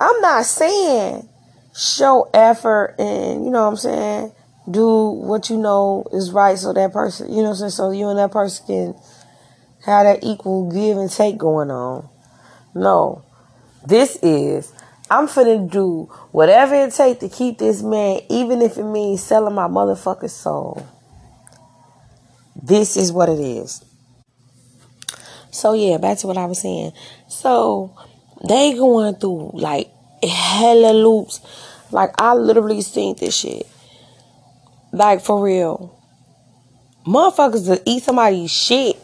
I'm 0.00 0.20
not 0.20 0.44
saying 0.44 1.28
show 1.74 2.28
effort 2.34 2.96
and, 2.98 3.44
you 3.44 3.50
know 3.50 3.64
what 3.64 3.70
I'm 3.70 3.76
saying, 3.76 4.32
do 4.70 5.08
what 5.10 5.50
you 5.50 5.56
know 5.56 6.06
is 6.12 6.30
right 6.30 6.58
so 6.58 6.72
that 6.72 6.92
person, 6.92 7.30
you 7.30 7.36
know 7.36 7.50
what 7.50 7.50
I'm 7.50 7.56
saying, 7.56 7.70
so 7.70 7.90
you 7.90 8.08
and 8.08 8.18
that 8.18 8.30
person 8.30 8.66
can 8.66 8.94
have 9.84 10.04
that 10.04 10.20
equal 10.22 10.70
give 10.70 10.96
and 10.98 11.10
take 11.10 11.38
going 11.38 11.70
on. 11.70 12.08
No. 12.74 13.24
This 13.84 14.16
is 14.22 14.72
I'm 15.10 15.26
finna 15.26 15.70
do 15.70 16.04
whatever 16.30 16.74
it 16.74 16.94
takes 16.94 17.20
to 17.20 17.28
keep 17.28 17.58
this 17.58 17.82
man, 17.82 18.20
even 18.30 18.62
if 18.62 18.78
it 18.78 18.84
means 18.84 19.22
selling 19.22 19.54
my 19.54 19.66
motherfucking 19.66 20.30
soul. 20.30 20.86
This 22.56 22.96
is 22.96 23.12
what 23.12 23.28
it 23.28 23.38
is. 23.40 23.84
So 25.50 25.74
yeah, 25.74 25.98
back 25.98 26.16
to 26.18 26.26
what 26.26 26.38
I 26.38 26.46
was 26.46 26.60
saying. 26.60 26.92
So 27.28 27.94
they 28.48 28.72
going 28.72 29.16
through 29.16 29.50
like 29.52 29.90
hella 30.22 30.92
loops. 30.92 31.40
Like 31.90 32.10
I 32.18 32.34
literally 32.34 32.82
seen 32.82 33.16
this 33.16 33.36
shit. 33.36 33.66
Like 34.92 35.20
for 35.20 35.42
real. 35.42 35.98
Motherfuckers 37.06 37.66
to 37.66 37.82
eat 37.84 38.02
somebody's 38.02 38.50
shit 38.50 38.96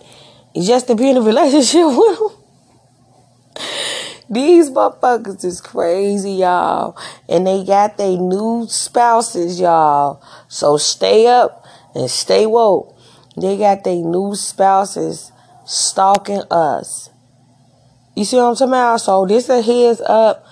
just 0.54 0.87
to 0.87 0.94
be 0.94 1.10
in 1.10 1.16
a 1.16 1.20
relationship 1.22 1.87
with 1.87 2.18
them. 2.18 2.38
These 4.30 4.70
motherfuckers 4.70 5.42
is 5.44 5.60
crazy, 5.60 6.32
y'all. 6.32 6.98
And 7.28 7.46
they 7.46 7.64
got 7.64 7.96
their 7.96 8.18
new 8.18 8.66
spouses, 8.68 9.58
y'all. 9.58 10.22
So 10.48 10.76
stay 10.76 11.26
up 11.26 11.64
and 11.94 12.10
stay 12.10 12.44
woke. 12.44 12.94
They 13.40 13.56
got 13.56 13.84
their 13.84 13.96
new 13.96 14.34
spouses 14.34 15.32
stalking 15.64 16.42
us. 16.50 17.08
You 18.14 18.25
see 18.25 18.37
what 18.37 18.50
I'm 18.50 18.54
talking 18.54 18.68
about? 18.68 19.00
So 19.00 19.25
this 19.26 19.48
a 19.48 19.62
heads 19.62 20.00
up 20.02 20.44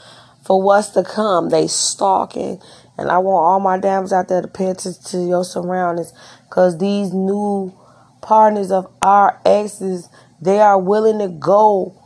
for 0.47 0.63
what's 0.63 0.91
to 0.91 1.03
come. 1.03 1.49
They 1.49 1.67
stalking. 1.67 2.61
And 2.97 3.11
I 3.11 3.19
want 3.19 3.45
all 3.45 3.61
my 3.61 3.79
dams 3.79 4.13
out 4.13 4.29
there 4.29 4.41
to 4.41 4.49
pay 4.49 4.67
attention 4.67 5.03
to 5.07 5.27
your 5.27 5.45
surroundings. 5.45 6.13
Cause 6.51 6.79
these 6.79 7.13
new 7.13 7.75
partners 8.23 8.71
of 8.71 8.87
our 9.03 9.41
exes, 9.45 10.09
they 10.41 10.61
are 10.61 10.79
willing 10.79 11.19
to 11.19 11.29
go 11.29 12.01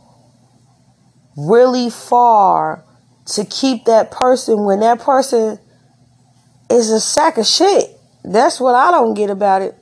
really 1.37 1.89
far 1.89 2.83
to 3.27 3.45
keep 3.45 3.85
that 3.85 4.11
person 4.11 4.65
when 4.65 4.79
that 4.79 4.99
person 4.99 5.59
is 6.69 6.89
a 6.89 6.99
sack 6.99 7.37
of 7.37 7.45
shit. 7.45 7.85
That's 8.23 8.59
what 8.59 8.75
I 8.75 8.91
don't 8.91 9.13
get 9.13 9.29
about 9.29 9.61
it. 9.61 9.75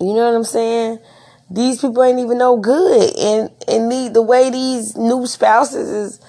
You 0.00 0.14
know 0.14 0.26
what 0.26 0.34
I'm 0.34 0.44
saying? 0.44 0.98
these 1.50 1.80
people 1.80 2.02
ain't 2.02 2.18
even 2.18 2.38
no 2.38 2.56
good 2.56 3.16
and 3.18 3.50
and 3.68 3.90
the, 3.90 4.10
the 4.14 4.22
way 4.22 4.50
these 4.50 4.96
new 4.96 5.26
spouses 5.26 5.88
is 5.88 6.20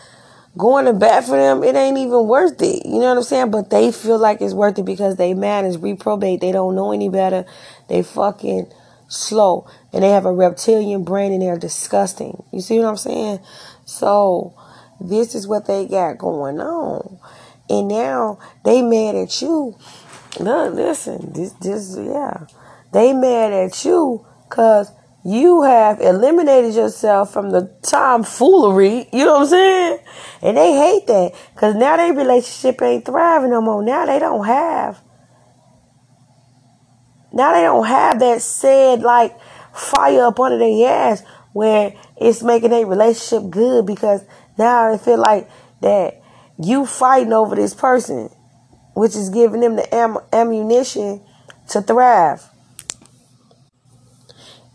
going 0.58 0.86
to 0.86 0.94
bat 0.94 1.26
for 1.26 1.38
them 1.38 1.64
it 1.64 1.76
ain't 1.76 1.98
even 1.98 2.28
worth 2.28 2.62
it. 2.62 2.86
You 2.86 3.00
know 3.00 3.10
what 3.10 3.18
i'm 3.18 3.24
saying? 3.24 3.52
But 3.52 3.70
they 3.70 3.92
feel 3.92 4.18
like 4.18 4.42
it's 4.42 4.54
worth 4.54 4.80
it 4.80 4.86
because 4.86 5.18
they 5.18 5.34
mad 5.34 5.66
is 5.66 5.78
reprobate. 5.78 6.42
They 6.42 6.52
don't 6.52 6.76
know 6.76 6.92
any 6.92 7.10
better. 7.10 7.46
They 7.90 8.04
fucking 8.04 8.72
slow. 9.08 9.68
And 9.92 10.04
they 10.04 10.10
have 10.10 10.26
a 10.26 10.34
reptilian 10.34 11.04
brain 11.04 11.34
and 11.34 11.42
they're 11.42 11.58
disgusting. 11.58 12.44
You 12.52 12.62
see 12.62 12.80
what 12.80 12.88
i'm 12.88 12.98
saying? 12.98 13.40
So 13.86 14.54
this 15.00 15.36
is 15.36 15.48
what 15.48 15.68
they 15.68 15.88
got 15.88 16.18
going 16.18 16.60
on. 16.60 17.20
And 17.70 17.88
now 17.88 18.40
they 18.64 18.82
mad 18.82 19.16
at 19.16 19.42
you. 19.42 19.76
Look 20.40 20.74
listen 20.74 21.34
this 21.34 21.52
this 21.54 21.98
yeah. 21.98 22.48
They 22.94 23.14
mad 23.14 23.52
at 23.52 23.84
you 23.84 24.26
because 24.50 24.92
you 25.26 25.64
have 25.64 26.00
eliminated 26.02 26.76
yourself 26.76 27.34
from 27.34 27.50
the 27.50 27.76
tomfoolery. 27.82 29.10
You 29.12 29.26
know 29.26 29.34
what 29.34 29.42
I'm 29.42 29.48
saying? 29.48 30.00
And 30.44 30.56
they 30.56 30.72
hate 30.74 31.08
that 31.08 31.34
because 31.56 31.74
now 31.74 31.98
their 31.98 32.14
relationship 32.14 32.80
ain't 32.84 33.06
thriving 33.06 33.50
no 33.50 33.60
more. 33.60 33.84
Now 33.84 34.06
they 34.06 34.20
don't 34.20 34.46
have. 34.46 35.02
Now 37.34 37.54
they 37.54 37.64
don't 37.64 37.88
have 37.88 38.20
that 38.20 38.44
said 38.44 39.02
like 39.02 39.36
fire 39.74 40.26
up 40.26 40.40
under 40.40 40.60
their 40.60 40.90
ass 40.90 41.24
where 41.54 41.96
it's 42.18 42.44
making 42.44 42.70
their 42.70 42.86
relationship 42.86 43.50
good 43.50 43.88
because 43.88 44.24
now 44.60 44.92
they 44.92 45.04
feel 45.04 45.18
like 45.18 45.50
that 45.82 46.22
you 46.60 46.86
fighting 46.86 47.34
over 47.34 47.56
this 47.56 47.74
person, 47.74 48.30
which 48.94 49.16
is 49.16 49.30
giving 49.30 49.62
them 49.62 49.76
the 49.76 49.96
am- 49.96 50.20
ammunition 50.32 51.20
to 51.70 51.82
thrive 51.82 52.48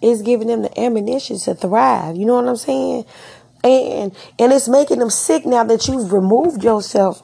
is 0.02 0.22
giving 0.22 0.48
them 0.48 0.62
the 0.62 0.80
ammunition 0.80 1.38
to 1.38 1.54
thrive. 1.54 2.16
You 2.16 2.26
know 2.26 2.36
what 2.36 2.48
I'm 2.48 2.56
saying? 2.56 3.04
And 3.62 4.16
and 4.38 4.52
it's 4.52 4.68
making 4.68 4.98
them 4.98 5.10
sick 5.10 5.44
now 5.44 5.64
that 5.64 5.86
you've 5.86 6.12
removed 6.12 6.64
yourself. 6.64 7.22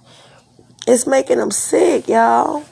It's 0.87 1.07
making 1.07 1.39
them 1.39 1.51
sick, 1.51 2.09
y'all. 2.09 2.65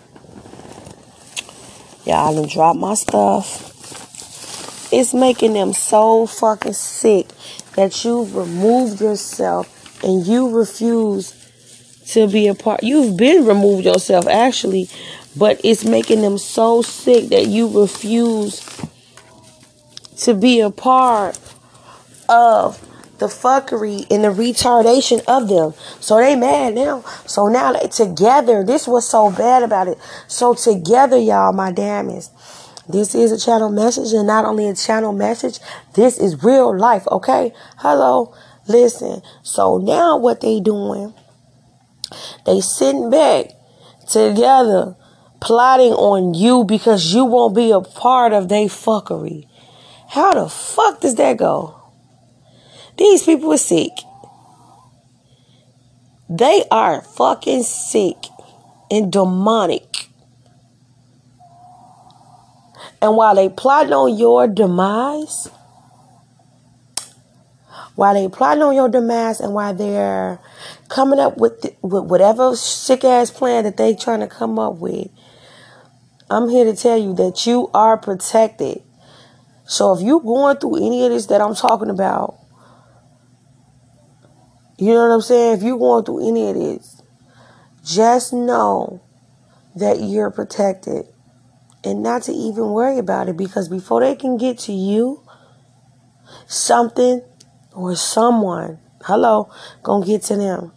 Y'all 2.04 2.34
done 2.34 2.48
drop 2.48 2.76
my 2.76 2.94
stuff. 2.94 3.72
It's 4.92 5.14
making 5.14 5.54
them 5.54 5.72
so 5.72 6.26
fucking 6.26 6.74
sick 6.74 7.28
that 7.74 8.04
you've 8.04 8.36
removed 8.36 9.00
yourself 9.00 10.02
and 10.04 10.26
you 10.26 10.56
refuse 10.56 11.32
to 12.08 12.28
be 12.28 12.46
a 12.46 12.54
part. 12.54 12.82
You've 12.82 13.16
been 13.16 13.46
removed 13.46 13.86
yourself 13.86 14.26
actually, 14.26 14.88
but 15.36 15.60
it's 15.64 15.84
making 15.84 16.20
them 16.20 16.36
so 16.38 16.82
sick 16.82 17.30
that 17.30 17.46
you 17.46 17.80
refuse 17.80 18.60
to 20.18 20.34
be 20.34 20.60
a 20.60 20.70
part 20.70 21.38
of 22.28 22.80
the 23.18 23.26
fuckery 23.26 24.06
and 24.10 24.24
the 24.24 24.28
retardation 24.28 25.22
of 25.26 25.48
them. 25.48 25.72
So 26.00 26.16
they 26.16 26.36
mad 26.36 26.74
now. 26.74 27.02
So 27.26 27.48
now 27.48 27.72
they 27.72 27.88
together. 27.88 28.64
This 28.64 28.88
was 28.88 29.08
so 29.08 29.30
bad 29.30 29.62
about 29.62 29.88
it. 29.88 29.98
So 30.26 30.54
together, 30.54 31.16
y'all, 31.16 31.52
my 31.52 31.72
damn 31.72 32.10
is. 32.10 32.30
This 32.88 33.14
is 33.14 33.32
a 33.32 33.38
channel 33.38 33.70
message 33.70 34.12
and 34.12 34.26
not 34.26 34.44
only 34.44 34.68
a 34.68 34.74
channel 34.74 35.12
message, 35.12 35.58
this 35.94 36.18
is 36.18 36.42
real 36.44 36.76
life, 36.76 37.06
okay? 37.10 37.52
Hello. 37.78 38.34
Listen. 38.68 39.22
So 39.42 39.78
now 39.78 40.18
what 40.18 40.40
they 40.40 40.60
doing? 40.60 41.14
They 42.44 42.60
sitting 42.60 43.10
back 43.10 43.46
together 44.08 44.96
plotting 45.40 45.92
on 45.92 46.34
you 46.34 46.64
because 46.64 47.12
you 47.14 47.24
won't 47.24 47.54
be 47.54 47.70
a 47.70 47.80
part 47.80 48.32
of 48.32 48.48
their 48.48 48.66
fuckery. 48.66 49.46
How 50.08 50.32
the 50.32 50.48
fuck 50.48 51.00
does 51.00 51.16
that 51.16 51.36
go? 51.36 51.80
These 52.96 53.24
people 53.24 53.52
are 53.52 53.58
sick. 53.58 53.90
They 56.28 56.64
are 56.70 57.02
fucking 57.02 57.64
sick 57.64 58.16
and 58.90 59.12
demonic. 59.12 60.08
And 63.02 63.16
while 63.16 63.34
they 63.34 63.48
plotting 63.48 63.92
on 63.92 64.16
your 64.16 64.48
demise, 64.48 65.48
while 67.96 68.14
they 68.14 68.28
plotting 68.28 68.62
on 68.62 68.74
your 68.74 68.88
demise 68.88 69.40
and 69.40 69.52
while 69.52 69.74
they're 69.74 70.38
coming 70.88 71.18
up 71.18 71.36
with, 71.36 71.60
the, 71.60 71.74
with 71.82 72.04
whatever 72.04 72.56
sick 72.56 73.04
ass 73.04 73.30
plan 73.30 73.64
that 73.64 73.76
they 73.76 73.94
trying 73.94 74.20
to 74.20 74.26
come 74.26 74.58
up 74.58 74.76
with, 74.76 75.08
I'm 76.30 76.48
here 76.48 76.64
to 76.64 76.74
tell 76.74 76.96
you 76.96 77.14
that 77.14 77.46
you 77.46 77.70
are 77.74 77.98
protected. 77.98 78.82
So 79.64 79.92
if 79.94 80.02
you're 80.02 80.20
going 80.20 80.58
through 80.58 80.76
any 80.76 81.04
of 81.04 81.12
this 81.12 81.26
that 81.26 81.40
I'm 81.40 81.54
talking 81.54 81.90
about, 81.90 82.38
you 84.76 84.88
know 84.92 85.08
what 85.08 85.14
I'm 85.14 85.20
saying? 85.20 85.58
If 85.58 85.62
you're 85.62 85.78
going 85.78 86.04
through 86.04 86.28
any 86.28 86.48
of 86.48 86.54
this, 86.54 87.02
just 87.84 88.32
know 88.32 89.02
that 89.76 90.00
you're 90.00 90.30
protected 90.30 91.06
and 91.82 92.02
not 92.02 92.22
to 92.24 92.32
even 92.32 92.70
worry 92.70 92.98
about 92.98 93.28
it 93.28 93.36
because 93.36 93.68
before 93.68 94.00
they 94.00 94.14
can 94.14 94.36
get 94.36 94.58
to 94.60 94.72
you, 94.72 95.22
something 96.46 97.22
or 97.72 97.94
someone, 97.96 98.78
hello, 99.02 99.50
gonna 99.82 100.06
get 100.06 100.22
to 100.22 100.36
them. 100.36 100.72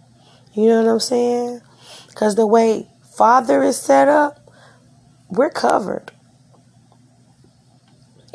You 0.53 0.67
know 0.67 0.83
what 0.83 0.91
I'm 0.91 0.99
saying? 0.99 1.61
Because 2.07 2.35
the 2.35 2.47
way 2.47 2.87
Father 3.15 3.63
is 3.63 3.77
set 3.77 4.07
up, 4.07 4.51
we're 5.29 5.49
covered. 5.49 6.11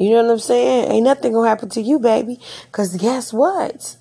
You 0.03 0.11
know 0.11 0.25
what 0.25 0.33
I'm 0.33 0.39
saying? 0.41 0.91
Ain't 0.91 1.05
nothing 1.05 1.33
gonna 1.33 1.49
happen 1.49 1.69
to 1.69 1.81
you, 1.81 2.01
baby. 2.01 2.41
Cause 2.73 2.97
guess 2.97 3.33
what? 3.33 3.97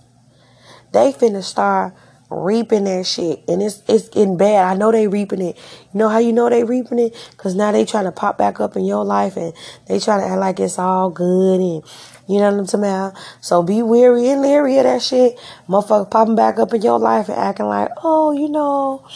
They 0.94 1.14
finna 1.14 1.44
start 1.44 1.94
reaping 2.32 2.86
that 2.86 3.06
shit. 3.06 3.44
And 3.48 3.62
it's 3.62 3.84
it's 3.88 4.10
getting 4.10 4.36
bad. 4.36 4.66
I 4.66 4.76
know 4.76 4.92
they 4.92 5.08
reaping 5.08 5.44
it. 5.44 5.58
You 5.94 6.00
know 6.00 6.10
how 6.10 6.18
you 6.18 6.34
know 6.34 6.50
they 6.50 6.64
reaping 6.64 6.98
it? 6.98 7.16
Cause 7.38 7.54
now 7.54 7.72
they 7.72 7.86
trying 7.86 8.06
to 8.06 8.12
pop 8.12 8.36
back 8.36 8.60
up 8.60 8.76
in 8.76 8.84
your 8.84 9.06
life 9.06 9.38
and 9.38 9.54
they 9.88 10.00
trying 10.00 10.22
to 10.22 10.26
act 10.26 10.40
like 10.40 10.60
it's 10.60 10.80
all 10.80 11.12
good 11.12 11.60
and 11.60 11.84
you 12.28 12.40
know 12.40 12.50
what 12.50 12.62
I'm 12.62 12.66
talking 12.66 12.80
about? 12.80 13.14
So 13.42 13.62
be 13.62 13.84
weary 13.84 14.28
and 14.30 14.42
leery 14.42 14.80
of 14.80 14.86
that 14.86 15.04
shit. 15.04 15.38
Motherfucker 15.70 16.10
popping 16.10 16.36
back 16.36 16.58
up 16.58 16.74
in 16.74 16.82
your 16.82 16.98
life 16.98 17.30
and 17.30 17.38
acting 17.38 17.68
like, 17.68 17.90
oh, 18.04 18.32
you 18.32 18.50
know, 18.50 19.08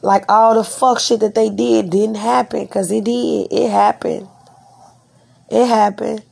like 0.00 0.24
all 0.30 0.54
the 0.54 0.64
fuck 0.64 0.98
shit 0.98 1.20
that 1.20 1.34
they 1.34 1.50
did 1.50 1.90
didn't 1.90 2.16
happen. 2.16 2.66
Cause 2.68 2.90
it 2.90 3.04
did. 3.04 3.48
It 3.50 3.68
happened. 3.70 4.28
It 5.50 5.66
happened. 5.66 6.24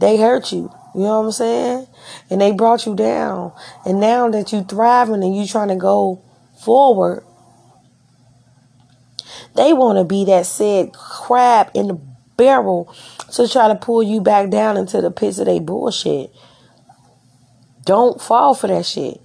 They 0.00 0.16
hurt 0.16 0.52
you. 0.52 0.70
You 0.94 1.02
know 1.02 1.20
what 1.20 1.26
I'm 1.26 1.32
saying? 1.32 1.86
And 2.30 2.40
they 2.40 2.52
brought 2.52 2.86
you 2.86 2.94
down. 2.94 3.52
And 3.84 4.00
now 4.00 4.30
that 4.30 4.52
you're 4.52 4.64
thriving 4.64 5.22
and 5.22 5.36
you're 5.36 5.46
trying 5.46 5.68
to 5.68 5.76
go 5.76 6.22
forward, 6.64 7.22
they 9.54 9.72
want 9.72 9.98
to 9.98 10.04
be 10.04 10.24
that 10.26 10.46
said 10.46 10.92
crab 10.92 11.70
in 11.74 11.88
the 11.88 12.00
barrel 12.36 12.94
to 13.32 13.48
try 13.48 13.68
to 13.68 13.74
pull 13.74 14.02
you 14.02 14.20
back 14.20 14.50
down 14.50 14.76
into 14.76 15.00
the 15.00 15.10
pits 15.10 15.38
of 15.38 15.46
their 15.46 15.60
bullshit. 15.60 16.30
Don't 17.84 18.20
fall 18.20 18.54
for 18.54 18.66
that 18.66 18.86
shit. 18.86 19.20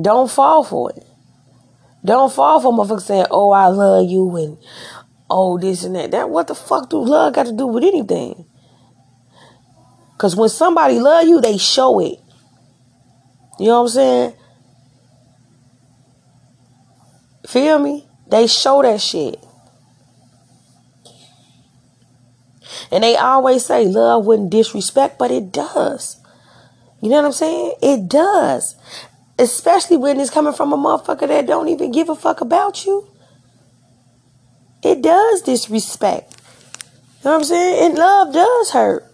Don't 0.00 0.30
fall 0.30 0.64
for 0.64 0.90
it. 0.92 1.04
Don't 2.04 2.32
fall 2.32 2.60
for 2.60 2.72
motherfuckers 2.72 3.02
saying, 3.02 3.26
oh, 3.30 3.50
I 3.50 3.66
love 3.66 4.08
you 4.08 4.34
and 4.36 4.58
oh, 5.30 5.58
this 5.58 5.84
and 5.84 5.94
that. 5.94 6.10
That 6.10 6.30
what 6.30 6.48
the 6.48 6.54
fuck 6.54 6.90
do 6.90 7.02
love 7.02 7.34
got 7.34 7.46
to 7.46 7.52
do 7.52 7.66
with 7.66 7.84
anything? 7.84 8.46
Cause 10.18 10.36
when 10.36 10.50
somebody 10.50 10.98
love 10.98 11.26
you, 11.26 11.40
they 11.40 11.56
show 11.56 11.98
it. 12.00 12.18
You 13.58 13.66
know 13.66 13.82
what 13.82 13.82
I'm 13.82 13.88
saying? 13.88 14.34
Feel 17.46 17.78
me? 17.78 18.06
They 18.30 18.46
show 18.46 18.82
that 18.82 19.00
shit. 19.00 19.42
And 22.92 23.04
they 23.04 23.16
always 23.16 23.64
say 23.64 23.86
love 23.86 24.26
wouldn't 24.26 24.50
disrespect, 24.50 25.18
but 25.18 25.30
it 25.30 25.52
does. 25.52 26.16
You 27.00 27.08
know 27.08 27.16
what 27.16 27.26
I'm 27.26 27.32
saying? 27.32 27.74
It 27.82 28.08
does. 28.08 28.76
Especially 29.38 29.96
when 29.96 30.20
it's 30.20 30.30
coming 30.30 30.52
from 30.52 30.72
a 30.72 30.76
motherfucker 30.76 31.28
that 31.28 31.46
don't 31.46 31.68
even 31.68 31.92
give 31.92 32.08
a 32.08 32.14
fuck 32.14 32.40
about 32.40 32.84
you. 32.84 33.08
Does 35.00 35.42
disrespect. 35.42 36.40
You 37.22 37.26
know 37.26 37.32
what 37.32 37.38
I'm 37.38 37.44
saying? 37.44 37.86
And 37.86 37.98
love 37.98 38.32
does 38.32 38.70
hurt. 38.70 39.06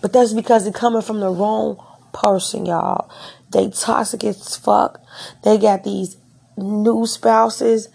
But 0.00 0.12
that's 0.12 0.32
because 0.32 0.66
it's 0.66 0.78
coming 0.78 1.02
from 1.02 1.20
the 1.20 1.30
wrong 1.30 1.84
person, 2.12 2.66
y'all. 2.66 3.10
They 3.52 3.70
toxic 3.70 4.24
as 4.24 4.56
fuck. 4.56 5.00
They 5.44 5.58
got 5.58 5.84
these 5.84 6.16
new 6.56 7.06
spouses 7.06 7.88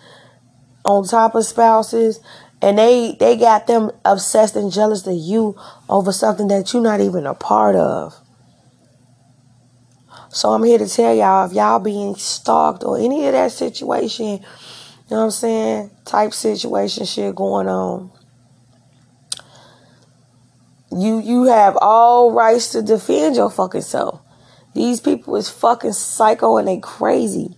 on 0.85 1.05
top 1.05 1.35
of 1.35 1.45
spouses. 1.45 2.19
And 2.61 2.77
they, 2.77 3.15
they 3.19 3.37
got 3.37 3.67
them 3.67 3.91
obsessed 4.03 4.55
and 4.55 4.71
jealous 4.71 5.05
of 5.05 5.15
you 5.15 5.55
over 5.89 6.11
something 6.11 6.47
that 6.47 6.73
you're 6.73 6.81
not 6.81 7.01
even 7.01 7.25
a 7.25 7.33
part 7.33 7.75
of. 7.75 8.15
So 10.29 10.49
I'm 10.49 10.63
here 10.63 10.77
to 10.77 10.87
tell 10.87 11.15
y'all 11.15 11.45
if 11.45 11.53
y'all 11.53 11.79
being 11.79 12.15
stalked 12.15 12.83
or 12.83 12.97
any 12.97 13.25
of 13.27 13.33
that 13.33 13.51
situation, 13.51 14.43
know 15.11 15.17
what 15.17 15.23
I'm 15.23 15.31
saying, 15.31 15.91
type 16.05 16.33
situation 16.33 17.05
shit 17.05 17.35
going 17.35 17.67
on 17.67 18.11
you 20.91 21.19
you 21.19 21.43
have 21.45 21.77
all 21.81 22.31
rights 22.31 22.69
to 22.71 22.81
defend 22.81 23.35
your 23.35 23.49
fucking 23.49 23.81
self. 23.81 24.21
These 24.73 24.99
people 24.99 25.35
is 25.35 25.49
fucking 25.49 25.93
psycho 25.93 26.57
and 26.57 26.67
they 26.67 26.79
crazy. 26.79 27.55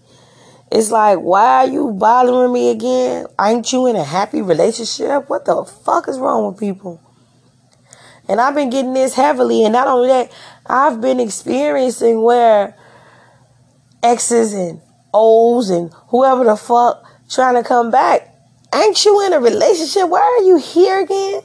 It's 0.71 0.91
like, 0.91 1.19
why 1.19 1.65
are 1.65 1.67
you 1.67 1.91
bothering 1.91 2.53
me 2.53 2.69
again? 2.69 3.25
Ain't 3.41 3.71
you 3.73 3.87
in 3.87 3.95
a 3.95 4.03
happy 4.03 4.41
relationship? 4.41 5.27
What 5.29 5.45
the 5.45 5.65
fuck 5.65 6.07
is 6.07 6.19
wrong 6.19 6.47
with 6.47 6.59
people? 6.59 7.01
And 8.27 8.39
I've 8.39 8.53
been 8.53 8.69
getting 8.69 8.93
this 8.93 9.15
heavily, 9.15 9.63
and 9.63 9.73
not 9.73 9.87
only 9.87 10.09
that, 10.09 10.31
I've 10.67 11.01
been 11.01 11.19
experiencing 11.19 12.21
where 12.21 12.77
exes 14.03 14.53
and 14.53 14.81
O's 15.11 15.71
and 15.71 15.91
whoever 16.09 16.43
the 16.43 16.55
fuck 16.55 17.08
trying 17.29 17.55
to 17.55 17.63
come 17.63 17.91
back. 17.91 18.35
Ain't 18.73 19.03
you 19.05 19.25
in 19.25 19.33
a 19.33 19.39
relationship? 19.39 20.09
Why 20.09 20.19
are 20.19 20.43
you 20.43 20.57
here 20.57 21.01
again? 21.01 21.41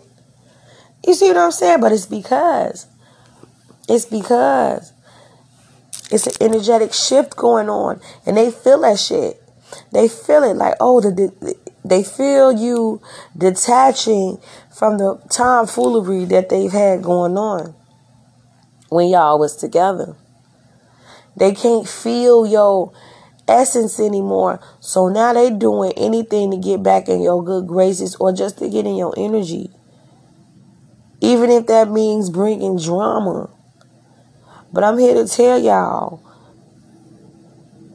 You 1.06 1.14
see 1.14 1.28
what 1.28 1.36
I'm 1.36 1.52
saying? 1.52 1.80
But 1.80 1.92
it's 1.92 2.06
because. 2.06 2.86
It's 3.88 4.04
because. 4.04 4.92
It's 6.10 6.26
an 6.26 6.34
energetic 6.40 6.92
shift 6.92 7.36
going 7.36 7.68
on. 7.68 8.00
And 8.26 8.36
they 8.36 8.50
feel 8.50 8.80
that 8.82 8.98
shit. 8.98 9.42
They 9.92 10.08
feel 10.08 10.44
it 10.44 10.56
like, 10.56 10.74
oh, 10.80 11.00
the, 11.00 11.10
the 11.10 11.56
they 11.84 12.02
feel 12.02 12.52
you 12.52 13.02
detaching 13.36 14.38
from 14.72 14.96
the 14.96 15.20
tomfoolery 15.28 16.24
that 16.26 16.48
they've 16.48 16.72
had 16.72 17.02
going 17.02 17.36
on 17.36 17.74
when 18.88 19.08
y'all 19.08 19.38
was 19.38 19.54
together. 19.54 20.16
They 21.36 21.52
can't 21.52 21.86
feel 21.86 22.46
your 22.46 22.92
essence 23.48 24.00
anymore. 24.00 24.60
So 24.80 25.08
now 25.08 25.32
they 25.32 25.50
doing 25.50 25.92
anything 25.96 26.50
to 26.50 26.56
get 26.56 26.82
back 26.82 27.08
in 27.08 27.22
your 27.22 27.44
good 27.44 27.66
graces 27.66 28.16
or 28.16 28.32
just 28.32 28.58
to 28.58 28.68
get 28.68 28.86
in 28.86 28.96
your 28.96 29.14
energy. 29.16 29.70
Even 31.20 31.50
if 31.50 31.66
that 31.66 31.90
means 31.90 32.30
bringing 32.30 32.78
drama. 32.78 33.50
But 34.72 34.84
I'm 34.84 34.98
here 34.98 35.14
to 35.14 35.28
tell 35.28 35.58
y'all 35.58 36.22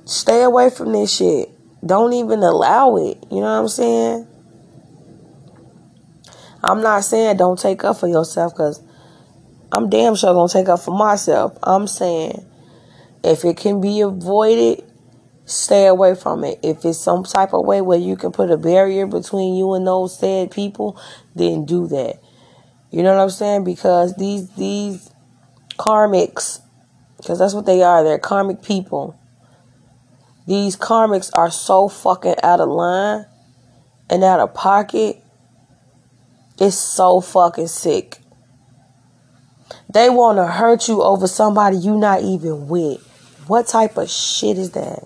stay 0.05 0.43
away 0.43 0.69
from 0.69 0.93
this 0.93 1.15
shit. 1.15 1.49
Don't 1.85 2.13
even 2.13 2.39
allow 2.39 2.97
it. 2.97 3.17
You 3.29 3.37
know 3.37 3.53
what 3.53 3.61
I'm 3.61 3.67
saying? 3.67 4.27
I'm 6.63 6.81
not 6.81 7.03
saying 7.05 7.37
don't 7.37 7.57
take 7.57 7.83
up 7.83 7.97
for 7.97 8.07
yourself 8.07 8.53
because 8.53 8.81
I'm 9.71 9.89
damn 9.89 10.15
sure 10.15 10.33
gonna 10.33 10.49
take 10.49 10.67
up 10.67 10.81
for 10.81 10.97
myself. 10.97 11.57
I'm 11.63 11.87
saying 11.87 12.45
if 13.23 13.45
it 13.45 13.57
can 13.57 13.79
be 13.81 14.01
avoided, 14.01 14.83
stay 15.49 15.87
away 15.87 16.15
from 16.15 16.43
it. 16.43 16.59
If 16.61 16.85
it's 16.85 16.99
some 16.99 17.23
type 17.23 17.53
of 17.53 17.65
way 17.65 17.81
where 17.81 17.97
you 17.97 18.15
can 18.15 18.31
put 18.31 18.51
a 18.51 18.57
barrier 18.57 19.07
between 19.07 19.55
you 19.55 19.73
and 19.73 19.85
those 19.85 20.17
said 20.17 20.51
people, 20.51 20.99
then 21.35 21.65
do 21.65 21.87
that. 21.87 22.19
You 22.91 23.03
know 23.03 23.15
what 23.15 23.21
I'm 23.21 23.29
saying? 23.29 23.63
Because 23.63 24.15
these 24.15 24.49
these 24.51 25.11
karmics, 25.77 26.61
because 27.17 27.39
that's 27.39 27.53
what 27.53 27.65
they 27.65 27.81
are. 27.81 28.03
They're 28.03 28.19
karmic 28.19 28.61
people. 28.61 29.19
These 30.47 30.75
karmics 30.75 31.29
are 31.35 31.51
so 31.51 31.87
fucking 31.87 32.35
out 32.41 32.59
of 32.59 32.69
line 32.69 33.25
and 34.09 34.23
out 34.23 34.39
of 34.39 34.53
pocket. 34.53 35.21
It's 36.59 36.75
so 36.75 37.21
fucking 37.21 37.67
sick. 37.67 38.17
They 39.91 40.09
want 40.09 40.37
to 40.37 40.47
hurt 40.47 40.87
you 40.87 41.01
over 41.01 41.27
somebody 41.27 41.77
you 41.77 41.95
not 41.95 42.21
even 42.21 42.67
with. 42.67 43.01
What 43.47 43.67
type 43.67 43.97
of 43.97 44.09
shit 44.09 44.57
is 44.57 44.71
that? 44.71 45.03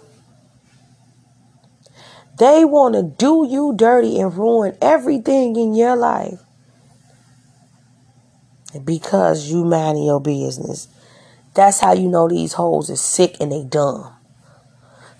They 2.39 2.65
want 2.65 2.95
to 2.95 3.03
do 3.03 3.45
you 3.47 3.73
dirty 3.75 4.19
and 4.19 4.35
ruin 4.35 4.75
everything 4.81 5.55
in 5.55 5.75
your 5.75 5.95
life 5.95 6.39
because 8.83 9.51
you 9.51 9.63
minding 9.63 10.05
your 10.05 10.19
business. 10.19 10.87
That's 11.53 11.79
how 11.79 11.93
you 11.93 12.09
know 12.09 12.27
these 12.27 12.53
hoes 12.53 12.89
is 12.89 13.01
sick 13.01 13.37
and 13.39 13.51
they 13.51 13.63
dumb. 13.63 14.11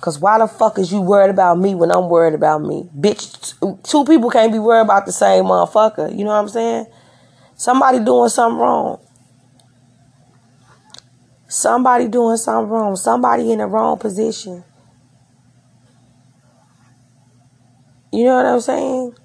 Cause 0.01 0.19
why 0.19 0.37
the 0.39 0.47
fuck 0.47 0.79
is 0.79 0.91
you 0.91 0.99
worried 0.99 1.29
about 1.29 1.59
me 1.59 1.75
when 1.75 1.89
I'm 1.89 2.09
worried 2.09 2.33
about 2.33 2.61
me? 2.61 2.89
Bitch, 2.97 3.53
two 3.83 4.03
people 4.03 4.29
can't 4.29 4.51
be 4.51 4.59
worried 4.59 4.81
about 4.81 5.05
the 5.05 5.13
same 5.13 5.45
motherfucker. 5.45 6.11
You 6.11 6.25
know 6.25 6.31
what 6.31 6.41
I'm 6.41 6.49
saying? 6.49 6.87
Somebody 7.55 7.99
doing 7.99 8.27
something 8.27 8.59
wrong. 8.59 8.99
Somebody 11.47 12.09
doing 12.09 12.35
something 12.35 12.69
wrong. 12.69 12.97
Somebody 12.97 13.51
in 13.51 13.59
the 13.59 13.67
wrong 13.67 13.97
position. 13.97 14.65
You 18.13 18.25
know 18.25 18.35
what 18.35 18.45
I'm 18.45 18.61
saying? 18.61 19.15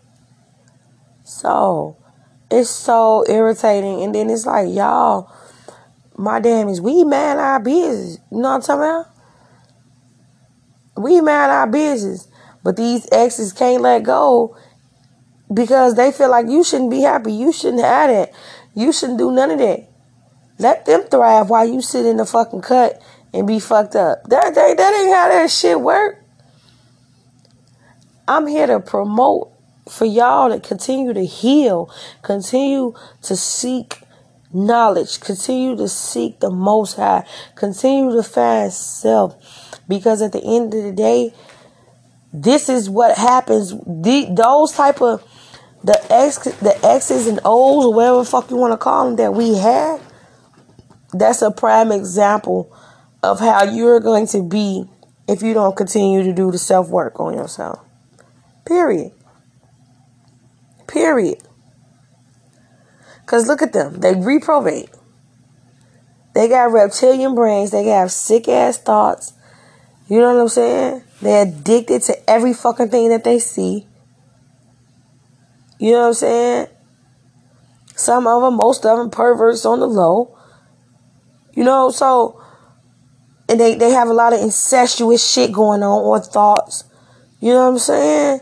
So, 1.23 1.99
it's 2.51 2.71
so 2.71 3.23
irritating. 3.29 4.03
And 4.03 4.15
then 4.15 4.31
it's 4.31 4.47
like, 4.47 4.71
y'all, 4.71 5.31
my 6.17 6.41
damn 6.41 6.71
is 6.71 6.81
we 6.81 7.05
man 7.05 7.37
our 7.37 7.61
business. 7.61 8.19
You 8.33 8.39
know 8.39 8.49
what 8.49 8.55
I'm 8.55 8.63
talking 8.63 8.83
about? 8.83 9.07
We 10.97 11.21
man 11.21 11.51
our 11.51 11.67
business. 11.67 12.29
But 12.65 12.77
these 12.77 13.07
exes 13.13 13.53
can't 13.53 13.83
let 13.83 14.05
go 14.05 14.57
because 15.53 15.95
they 15.95 16.11
feel 16.11 16.31
like 16.31 16.47
you 16.49 16.65
shouldn't 16.65 16.91
be 16.91 17.03
happy. 17.03 17.35
You 17.35 17.53
shouldn't 17.53 17.83
have 17.83 18.09
that. 18.09 18.33
You 18.75 18.91
shouldn't 18.95 19.19
do 19.19 19.31
none 19.31 19.51
of 19.51 19.59
that. 19.59 19.87
Let 20.59 20.87
them 20.87 21.03
thrive 21.03 21.51
while 21.51 21.69
you 21.69 21.83
sit 21.83 22.07
in 22.07 22.17
the 22.17 22.25
fucking 22.25 22.63
cut 22.63 23.03
and 23.35 23.47
be 23.47 23.61
fucked 23.61 23.97
up. 23.97 24.25
That, 24.31 24.55
that, 24.55 24.77
that 24.79 24.95
ain't 24.95 25.15
how 25.15 25.29
that 25.29 25.51
shit 25.51 25.79
work. 25.79 26.18
I'm 28.29 28.47
here 28.47 28.67
to 28.67 28.79
promote 28.79 29.51
for 29.89 30.05
y'all 30.05 30.51
to 30.51 30.61
continue 30.61 31.15
to 31.15 31.25
heal, 31.25 31.91
continue 32.21 32.93
to 33.23 33.37
seek 33.37 34.03
knowledge, 34.53 35.21
continue 35.21 35.77
to 35.77 35.89
seek 35.89 36.41
the 36.41 36.51
most 36.51 36.97
high, 36.97 37.27
continue 37.55 38.15
to 38.15 38.23
find 38.23 38.71
self. 38.71 39.35
Because 39.89 40.21
at 40.21 40.33
the 40.33 40.43
end 40.45 40.75
of 40.75 40.83
the 40.83 40.93
day, 40.93 41.33
this 42.31 42.69
is 42.69 42.91
what 42.91 43.17
happens. 43.17 43.71
The, 43.71 44.29
those 44.31 44.73
type 44.73 45.01
of 45.01 45.25
the 45.83 45.99
X 46.13 46.39
the 46.39 46.79
X's 46.85 47.27
and 47.27 47.41
O's 47.47 47.87
or 47.87 47.95
whatever 47.95 48.25
fuck 48.25 48.51
you 48.51 48.57
want 48.57 48.73
to 48.73 48.77
call 48.77 49.07
them 49.07 49.17
that 49.17 49.33
we 49.33 49.57
had, 49.57 50.03
that's 51.15 51.41
a 51.41 51.51
prime 51.51 51.93
example 51.93 52.77
of 53.23 53.41
how 53.41 53.65
you're 53.65 54.01
going 54.01 54.27
to 54.27 54.43
be 54.43 54.85
if 55.27 55.41
you 55.41 55.55
don't 55.55 55.77
continue 55.77 56.23
to 56.25 56.35
do 56.35 56.51
the 56.51 56.59
self 56.59 56.91
work 56.91 57.19
on 57.21 57.33
yourself. 57.33 57.88
Period. 58.69 59.13
Period. 60.87 61.39
Because 63.23 63.49
look 63.49 63.63
at 63.63 63.73
them. 63.73 64.01
They 64.01 64.15
reprobate. 64.15 64.91
They 66.35 66.49
got 66.49 66.71
reptilian 66.73 67.35
brains. 67.35 67.71
They 67.71 67.85
have 67.87 68.13
sick 68.13 68.47
ass 68.47 68.77
thoughts. 68.77 69.33
You 70.07 70.21
know 70.21 70.35
what 70.35 70.43
I'm 70.43 70.49
saying? 70.49 71.03
They're 71.23 71.47
addicted 71.47 72.03
to 72.03 72.31
every 72.31 72.53
fucking 72.53 72.91
thing 72.91 73.09
that 73.09 73.25
they 73.25 73.39
see. 73.39 73.87
You 75.79 75.93
know 75.93 76.01
what 76.01 76.07
I'm 76.09 76.15
saying? 76.15 76.67
Some 77.97 78.27
of 78.27 78.43
them, 78.43 78.57
most 78.57 78.85
of 78.85 78.99
them, 78.99 79.09
perverts 79.09 79.65
on 79.65 79.81
the 79.81 79.87
low. 79.87 80.37
You 81.55 81.65
know, 81.65 81.91
so, 81.91 82.43
and 83.49 83.59
they, 83.59 83.77
they 83.77 83.91
have 83.91 84.09
a 84.09 84.15
lot 84.15 84.35
of 84.35 84.41
incestuous 84.41 85.27
shit 85.27 85.53
going 85.53 85.83
on 85.83 86.05
or 86.05 86.21
thoughts. 86.21 86.85
You 87.41 87.55
know 87.55 87.65
what 87.65 87.73
I'm 87.73 87.79
saying? 87.79 88.41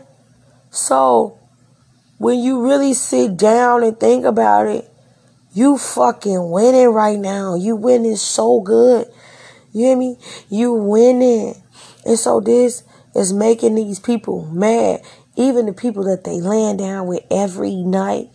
So, 0.77 1.39
when 2.19 2.37
you 2.37 2.63
really 2.63 2.93
sit 2.93 3.35
down 3.35 3.83
and 3.83 3.99
think 3.99 4.25
about 4.25 4.67
it, 4.67 4.87
you 5.51 5.79
fucking 5.79 6.51
winning 6.51 6.89
right 6.89 7.17
now. 7.17 7.55
You 7.55 7.75
winning 7.75 8.15
so 8.15 8.61
good. 8.61 9.07
You 9.73 9.85
hear 9.85 9.97
me? 9.97 10.17
You 10.49 10.73
winning. 10.73 11.55
And 12.05 12.19
so 12.19 12.39
this 12.39 12.83
is 13.15 13.33
making 13.33 13.73
these 13.73 13.99
people 13.99 14.45
mad. 14.51 15.01
Even 15.35 15.65
the 15.65 15.73
people 15.73 16.03
that 16.03 16.23
they 16.23 16.39
land 16.39 16.77
down 16.77 17.07
with 17.07 17.23
every 17.31 17.75
night, 17.75 18.29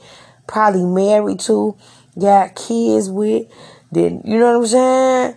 probably 0.48 0.84
married 0.84 1.38
to, 1.40 1.76
got 2.18 2.56
kids 2.56 3.08
with, 3.08 3.46
then 3.92 4.20
you 4.24 4.40
know 4.40 4.58
what 4.58 4.64
I'm 4.64 4.66
saying? 4.66 5.36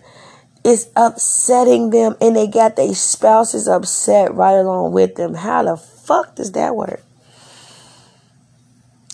It's 0.64 0.88
upsetting 0.96 1.90
them 1.90 2.16
and 2.20 2.34
they 2.34 2.48
got 2.48 2.74
their 2.74 2.94
spouses 2.94 3.68
upset 3.68 4.34
right 4.34 4.56
along 4.56 4.92
with 4.92 5.14
them. 5.14 5.34
How 5.34 5.62
the 5.62 5.76
fuck 6.06 6.36
does 6.36 6.52
that 6.52 6.76
work? 6.76 7.02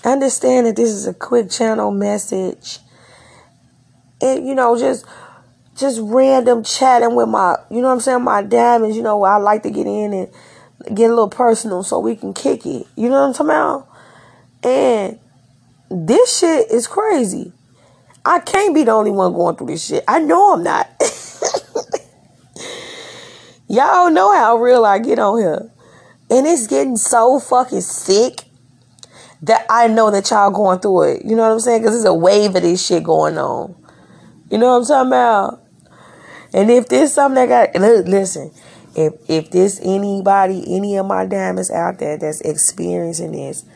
Understand 0.05 0.67
that 0.67 0.77
this 0.77 0.91
is 0.91 1.07
a 1.07 1.15
quick 1.15 1.51
channel 1.51 1.91
message. 1.91 2.79
And 4.21 4.47
you 4.47 4.55
know, 4.55 4.79
just 4.79 5.07
just 5.77 6.01
random 6.03 6.63
chatting 6.63 7.15
with 7.15 7.29
my, 7.29 7.57
you 7.71 7.81
know 7.81 7.89
what 7.89 7.95
I'm 7.95 8.01
saying, 8.01 8.23
my 8.23 8.43
diamonds, 8.43 8.97
you 8.97 9.03
know, 9.03 9.23
I 9.23 9.37
like 9.37 9.63
to 9.63 9.71
get 9.71 9.87
in 9.87 10.13
and 10.13 10.29
get 10.95 11.07
a 11.07 11.15
little 11.15 11.31
personal 11.31 11.83
so 11.83 11.99
we 11.99 12.15
can 12.15 12.35
kick 12.35 12.67
it. 12.67 12.87
You 12.95 13.09
know 13.09 13.27
what 13.27 13.29
I'm 13.29 13.33
talking 13.33 13.47
about? 13.47 13.89
And 14.65 15.19
this 15.91 16.39
shit 16.39 16.71
is 16.71 16.87
crazy. 16.87 17.53
I 18.25 18.39
can't 18.41 18.75
be 18.75 18.85
the 18.85 18.93
only 18.93 19.11
one 19.11 19.33
going 19.33 19.57
through 19.57 19.69
this 19.69 19.87
shit. 19.87 20.05
I 20.07 20.21
know 20.21 20.53
I'm 20.53 20.63
not. 20.63 20.89
Y'all 23.69 24.11
know 24.11 24.33
how 24.37 24.57
real 24.57 24.85
I 24.85 24.99
get 24.99 25.19
on 25.19 25.39
here. 25.39 25.72
And 26.33 26.47
it's 26.47 26.67
getting 26.67 26.97
so 26.97 27.39
fucking 27.39 27.83
sick 27.83 28.45
that 29.43 29.67
I 29.69 29.87
know 29.87 30.11
that 30.11 30.31
y'all 30.31 30.51
going 30.51 30.79
through 30.79 31.03
it. 31.03 31.27
You 31.27 31.37
know 31.37 31.43
what 31.43 31.53
I'm 31.53 31.61
saying? 31.61 31.83
Because 31.83 31.97
there's 31.97 32.07
a 32.07 32.15
wave 32.15 32.57
of 32.57 32.63
this 32.63 32.87
shit 32.87 33.03
going 33.03 33.37
on. 33.37 33.75
You 34.51 34.57
know 34.57 34.79
what 34.79 34.79
I'm 34.79 34.87
talking 34.87 35.09
about? 35.09 35.63
And 36.55 36.71
if 36.71 36.89
there's 36.89 37.13
something 37.13 37.47
that 37.47 37.75
got 37.75 37.83
listen, 37.83 38.51
if 38.97 39.13
if 39.29 39.51
there's 39.51 39.79
anybody, 39.81 40.65
any 40.75 40.97
of 40.97 41.05
my 41.05 41.27
diamonds 41.27 41.71
out 41.71 41.99
there 41.99 42.17
that's 42.17 42.41
experiencing 42.41 43.33
this, 43.33 43.67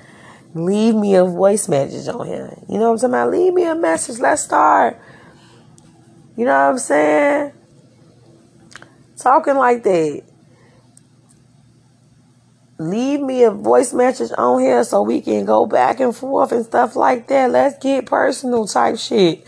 leave 0.55 0.95
me 0.95 1.15
a 1.15 1.27
voice 1.27 1.69
message 1.69 2.09
on 2.09 2.27
here. 2.27 2.57
You 2.71 2.79
know 2.79 2.93
what 2.93 3.05
I'm 3.05 3.11
talking 3.11 3.11
about? 3.11 3.31
Leave 3.33 3.53
me 3.53 3.65
a 3.65 3.75
message. 3.75 4.19
Let's 4.19 4.41
start. 4.41 4.99
You 6.39 6.47
know 6.47 6.53
what 6.53 6.73
I'm 6.73 6.79
saying? 6.79 7.53
Talking 9.19 9.57
like 9.57 9.83
that. 9.83 10.23
Leave 12.79 13.21
me 13.21 13.43
a 13.43 13.51
voice 13.51 13.95
message 13.95 14.31
on 14.37 14.61
here 14.61 14.85
so 14.85 15.01
we 15.03 15.23
can 15.23 15.47
go 15.47 15.65
back 15.65 15.99
and 15.99 16.15
forth 16.15 16.53
and 16.53 16.65
stuff 16.65 16.95
like 16.95 17.27
that. 17.29 17.51
Let's 17.51 17.79
get 17.79 18.05
personal 18.05 18.67
type 18.67 18.99
shit. 18.99 19.47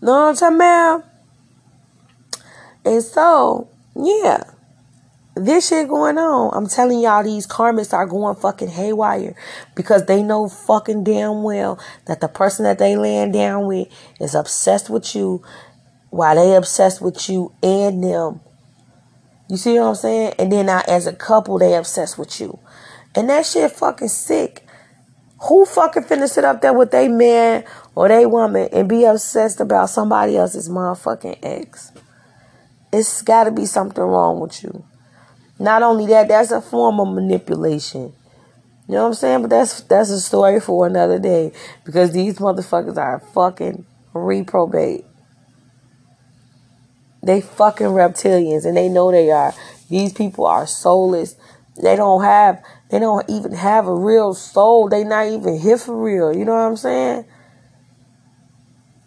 Know 0.00 0.12
what 0.12 0.28
I'm 0.28 0.36
talking 0.36 0.56
about? 0.56 1.04
And 2.84 3.02
so, 3.02 3.68
yeah, 3.94 4.44
this 5.36 5.68
shit 5.68 5.88
going 5.88 6.18
on. 6.18 6.50
I'm 6.52 6.66
telling 6.66 7.00
y'all, 7.00 7.22
these 7.22 7.46
karmics 7.46 7.92
are 7.92 8.06
going 8.06 8.34
fucking 8.34 8.68
haywire 8.68 9.36
because 9.76 10.06
they 10.06 10.22
know 10.22 10.48
fucking 10.48 11.04
damn 11.04 11.42
well 11.44 11.78
that 12.06 12.20
the 12.20 12.28
person 12.28 12.64
that 12.64 12.78
they 12.78 12.96
land 12.96 13.32
down 13.32 13.66
with 13.66 13.88
is 14.20 14.34
obsessed 14.34 14.90
with 14.90 15.14
you 15.14 15.42
while 16.10 16.34
they 16.34 16.56
obsessed 16.56 17.00
with 17.00 17.28
you 17.28 17.52
and 17.62 18.02
them. 18.02 18.40
You 19.48 19.56
see 19.56 19.78
what 19.78 19.88
I'm 19.88 19.94
saying? 19.94 20.34
And 20.38 20.52
then 20.52 20.66
now 20.66 20.82
as 20.86 21.06
a 21.06 21.12
couple, 21.12 21.58
they 21.58 21.74
obsessed 21.74 22.18
with 22.18 22.40
you. 22.40 22.58
And 23.14 23.28
that 23.30 23.46
shit 23.46 23.72
fucking 23.72 24.08
sick. 24.08 24.66
Who 25.48 25.64
fucking 25.64 26.04
finna 26.04 26.28
sit 26.28 26.44
up 26.44 26.60
there 26.60 26.72
with 26.72 26.90
they 26.90 27.08
man 27.08 27.64
or 27.94 28.08
they 28.08 28.26
woman 28.26 28.68
and 28.72 28.88
be 28.88 29.04
obsessed 29.04 29.60
about 29.60 29.88
somebody 29.88 30.36
else's 30.36 30.68
motherfucking 30.68 31.38
ex? 31.42 31.92
it's 32.92 33.22
got 33.22 33.44
to 33.44 33.50
be 33.50 33.66
something 33.66 34.02
wrong 34.02 34.40
with 34.40 34.62
you. 34.62 34.84
Not 35.58 35.82
only 35.82 36.06
that, 36.06 36.28
that's 36.28 36.50
a 36.50 36.60
form 36.60 37.00
of 37.00 37.14
manipulation. 37.14 38.12
You 38.86 38.94
know 38.94 39.02
what 39.02 39.08
I'm 39.08 39.14
saying? 39.14 39.42
But 39.42 39.50
that's 39.50 39.82
that's 39.82 40.10
a 40.10 40.20
story 40.20 40.60
for 40.60 40.86
another 40.86 41.18
day 41.18 41.52
because 41.84 42.12
these 42.12 42.38
motherfuckers 42.38 42.96
are 42.96 43.20
fucking 43.34 43.84
reprobate. 44.14 45.04
They 47.22 47.40
fucking 47.40 47.88
reptilians 47.88 48.64
and 48.64 48.76
they 48.76 48.88
know 48.88 49.10
they 49.10 49.30
are. 49.30 49.54
These 49.88 50.12
people 50.12 50.46
are 50.46 50.66
soulless. 50.66 51.36
They 51.80 51.96
don't 51.96 52.22
have 52.22 52.62
they 52.90 52.98
don't 52.98 53.28
even 53.28 53.52
have 53.52 53.86
a 53.86 53.94
real 53.94 54.34
soul. 54.34 54.88
They 54.88 55.04
not 55.04 55.26
even 55.26 55.58
here 55.58 55.78
for 55.78 55.96
real. 55.96 56.34
You 56.34 56.44
know 56.44 56.52
what 56.52 56.60
I'm 56.60 56.76
saying? 56.76 57.26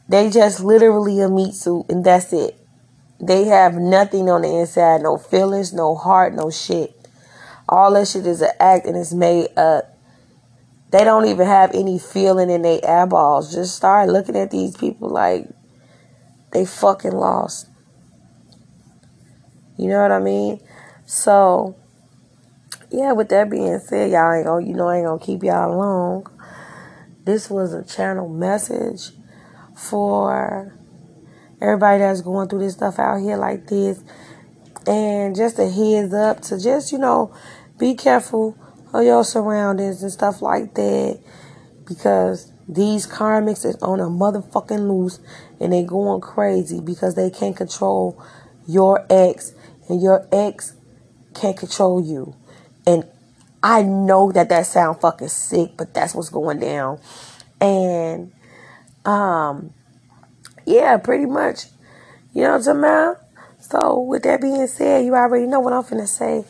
They 0.08 0.30
just 0.30 0.60
literally 0.60 1.22
a 1.22 1.30
meat 1.30 1.54
suit 1.54 1.86
and 1.90 2.04
that's 2.04 2.34
it. 2.34 2.58
They 3.20 3.46
have 3.46 3.76
nothing 3.76 4.30
on 4.30 4.42
the 4.42 4.60
inside, 4.60 5.02
no 5.02 5.18
feelings, 5.18 5.74
no 5.74 5.96
heart, 5.96 6.34
no 6.34 6.50
shit. 6.50 6.96
All 7.70 7.94
that 7.94 8.08
shit 8.08 8.26
is 8.26 8.42
an 8.42 8.52
act 8.60 8.86
and 8.86 8.98
it's 8.98 9.14
made 9.14 9.48
up. 9.58 9.98
They 10.92 11.06
don't 11.06 11.26
even 11.26 11.48
have 11.48 11.72
any 11.74 11.98
feeling 12.00 12.50
in 12.50 12.64
their 12.64 12.82
eyeballs. 12.86 13.54
Just 13.54 13.76
start 13.76 14.10
looking 14.10 14.36
at 14.36 14.52
these 14.52 14.76
people 14.76 15.10
like 15.10 15.48
they 16.52 16.66
fucking 16.66 17.14
lost. 17.14 17.71
You 19.82 19.88
know 19.88 20.00
what 20.00 20.12
I 20.12 20.20
mean? 20.20 20.62
So, 21.08 21.76
yeah, 22.92 23.14
with 23.14 23.30
that 23.30 23.50
being 23.50 23.80
said, 23.80 24.12
y'all 24.12 24.32
ain't 24.32 24.46
gonna, 24.46 24.64
you 24.64 24.76
know, 24.76 24.88
I 24.88 24.98
ain't 24.98 25.08
gonna 25.08 25.20
keep 25.20 25.44
y'all 25.44 25.76
long. 25.76 26.28
This 27.24 27.50
was 27.50 27.74
a 27.74 27.84
channel 27.84 28.30
message 28.30 29.10
for 29.76 30.78
everybody 31.60 31.98
that's 31.98 32.22
going 32.22 32.48
through 32.48 32.60
this 32.60 32.74
stuff 32.74 33.00
out 33.00 33.22
here 33.22 33.38
like 33.38 33.66
this. 33.66 34.04
And 34.86 35.36
just 35.36 35.58
a 35.58 35.68
heads 35.68 36.14
up 36.14 36.42
to 36.44 36.60
just, 36.62 36.92
you 36.92 37.00
know, 37.00 37.36
be 37.80 37.96
careful 37.96 38.56
of 38.94 39.04
your 39.04 39.24
surroundings 39.24 40.04
and 40.04 40.12
stuff 40.12 40.44
like 40.44 40.76
that. 40.76 41.20
Because 41.88 42.54
these 42.70 43.08
karmics 43.08 43.66
is 43.66 43.78
on 43.78 44.00
a 44.00 44.06
motherfucking 44.06 44.88
loose 44.88 45.20
and 45.60 45.74
they 45.74 45.84
going 45.84 46.22
crazy 46.22 46.80
because 46.80 47.16
they 47.16 47.32
can't 47.32 47.58
control 47.58 48.24
your 48.68 49.06
ex 49.10 49.54
and 49.90 50.02
your 50.02 50.28
ex 50.32 50.74
can't 51.34 51.58
control 51.58 52.02
you. 52.02 52.36
And 52.86 53.06
I 53.64 53.84
know 53.84 54.32
that 54.32 54.50
that 54.50 54.66
sound 54.66 55.02
fucking 55.02 55.28
sick, 55.28 55.72
but 55.78 55.94
that's 55.94 56.16
what's 56.16 56.30
going 56.30 56.60
down. 56.60 57.00
And 57.60 58.32
um 59.06 59.74
yeah, 60.66 60.98
pretty 60.98 61.26
much. 61.26 61.66
You 62.34 62.44
know 62.44 62.58
what 62.58 62.68
I'm 62.68 62.80
about? 62.80 63.18
So, 63.60 64.00
with 64.02 64.24
that 64.24 64.42
being 64.42 64.68
said, 64.68 65.06
you 65.06 65.14
already 65.16 65.48
know 65.48 65.60
what 65.60 65.74
I'm 65.74 65.84
finna 65.84 66.08
say. 66.08 66.46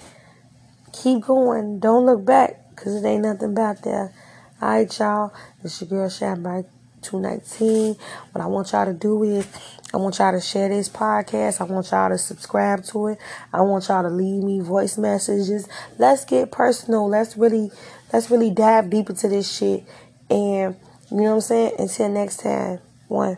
Keep 0.93 1.23
going. 1.23 1.79
Don't 1.79 2.05
look 2.05 2.25
back, 2.25 2.69
because 2.69 2.95
it 2.95 3.07
ain't 3.07 3.23
nothing 3.23 3.53
back 3.53 3.81
there. 3.81 4.13
Alright, 4.61 4.97
y'all. 4.99 5.33
It's 5.63 5.81
your 5.81 5.89
girl, 5.89 6.09
Shabby 6.09 6.67
219. 7.01 7.95
What 8.31 8.43
I 8.43 8.47
want 8.47 8.71
y'all 8.71 8.85
to 8.85 8.93
do 8.93 9.23
is, 9.23 9.47
I 9.93 9.97
want 9.97 10.19
y'all 10.19 10.31
to 10.31 10.39
share 10.39 10.69
this 10.69 10.87
podcast. 10.87 11.59
I 11.59 11.65
want 11.65 11.91
y'all 11.91 12.09
to 12.09 12.17
subscribe 12.17 12.83
to 12.85 13.07
it. 13.07 13.19
I 13.51 13.61
want 13.61 13.87
y'all 13.87 14.03
to 14.03 14.09
leave 14.09 14.43
me 14.43 14.61
voice 14.61 14.97
messages. 14.97 15.67
Let's 15.97 16.23
get 16.23 16.51
personal. 16.51 17.09
Let's 17.09 17.35
really 17.35 17.71
let's 18.13 18.31
really 18.31 18.51
dive 18.51 18.89
deep 18.89 19.09
into 19.09 19.27
this 19.27 19.51
shit. 19.51 19.83
And 20.29 20.75
you 21.09 21.17
know 21.17 21.23
what 21.23 21.33
I'm 21.33 21.41
saying? 21.41 21.75
Until 21.77 22.09
next 22.09 22.37
time. 22.37 22.79
One. 23.07 23.37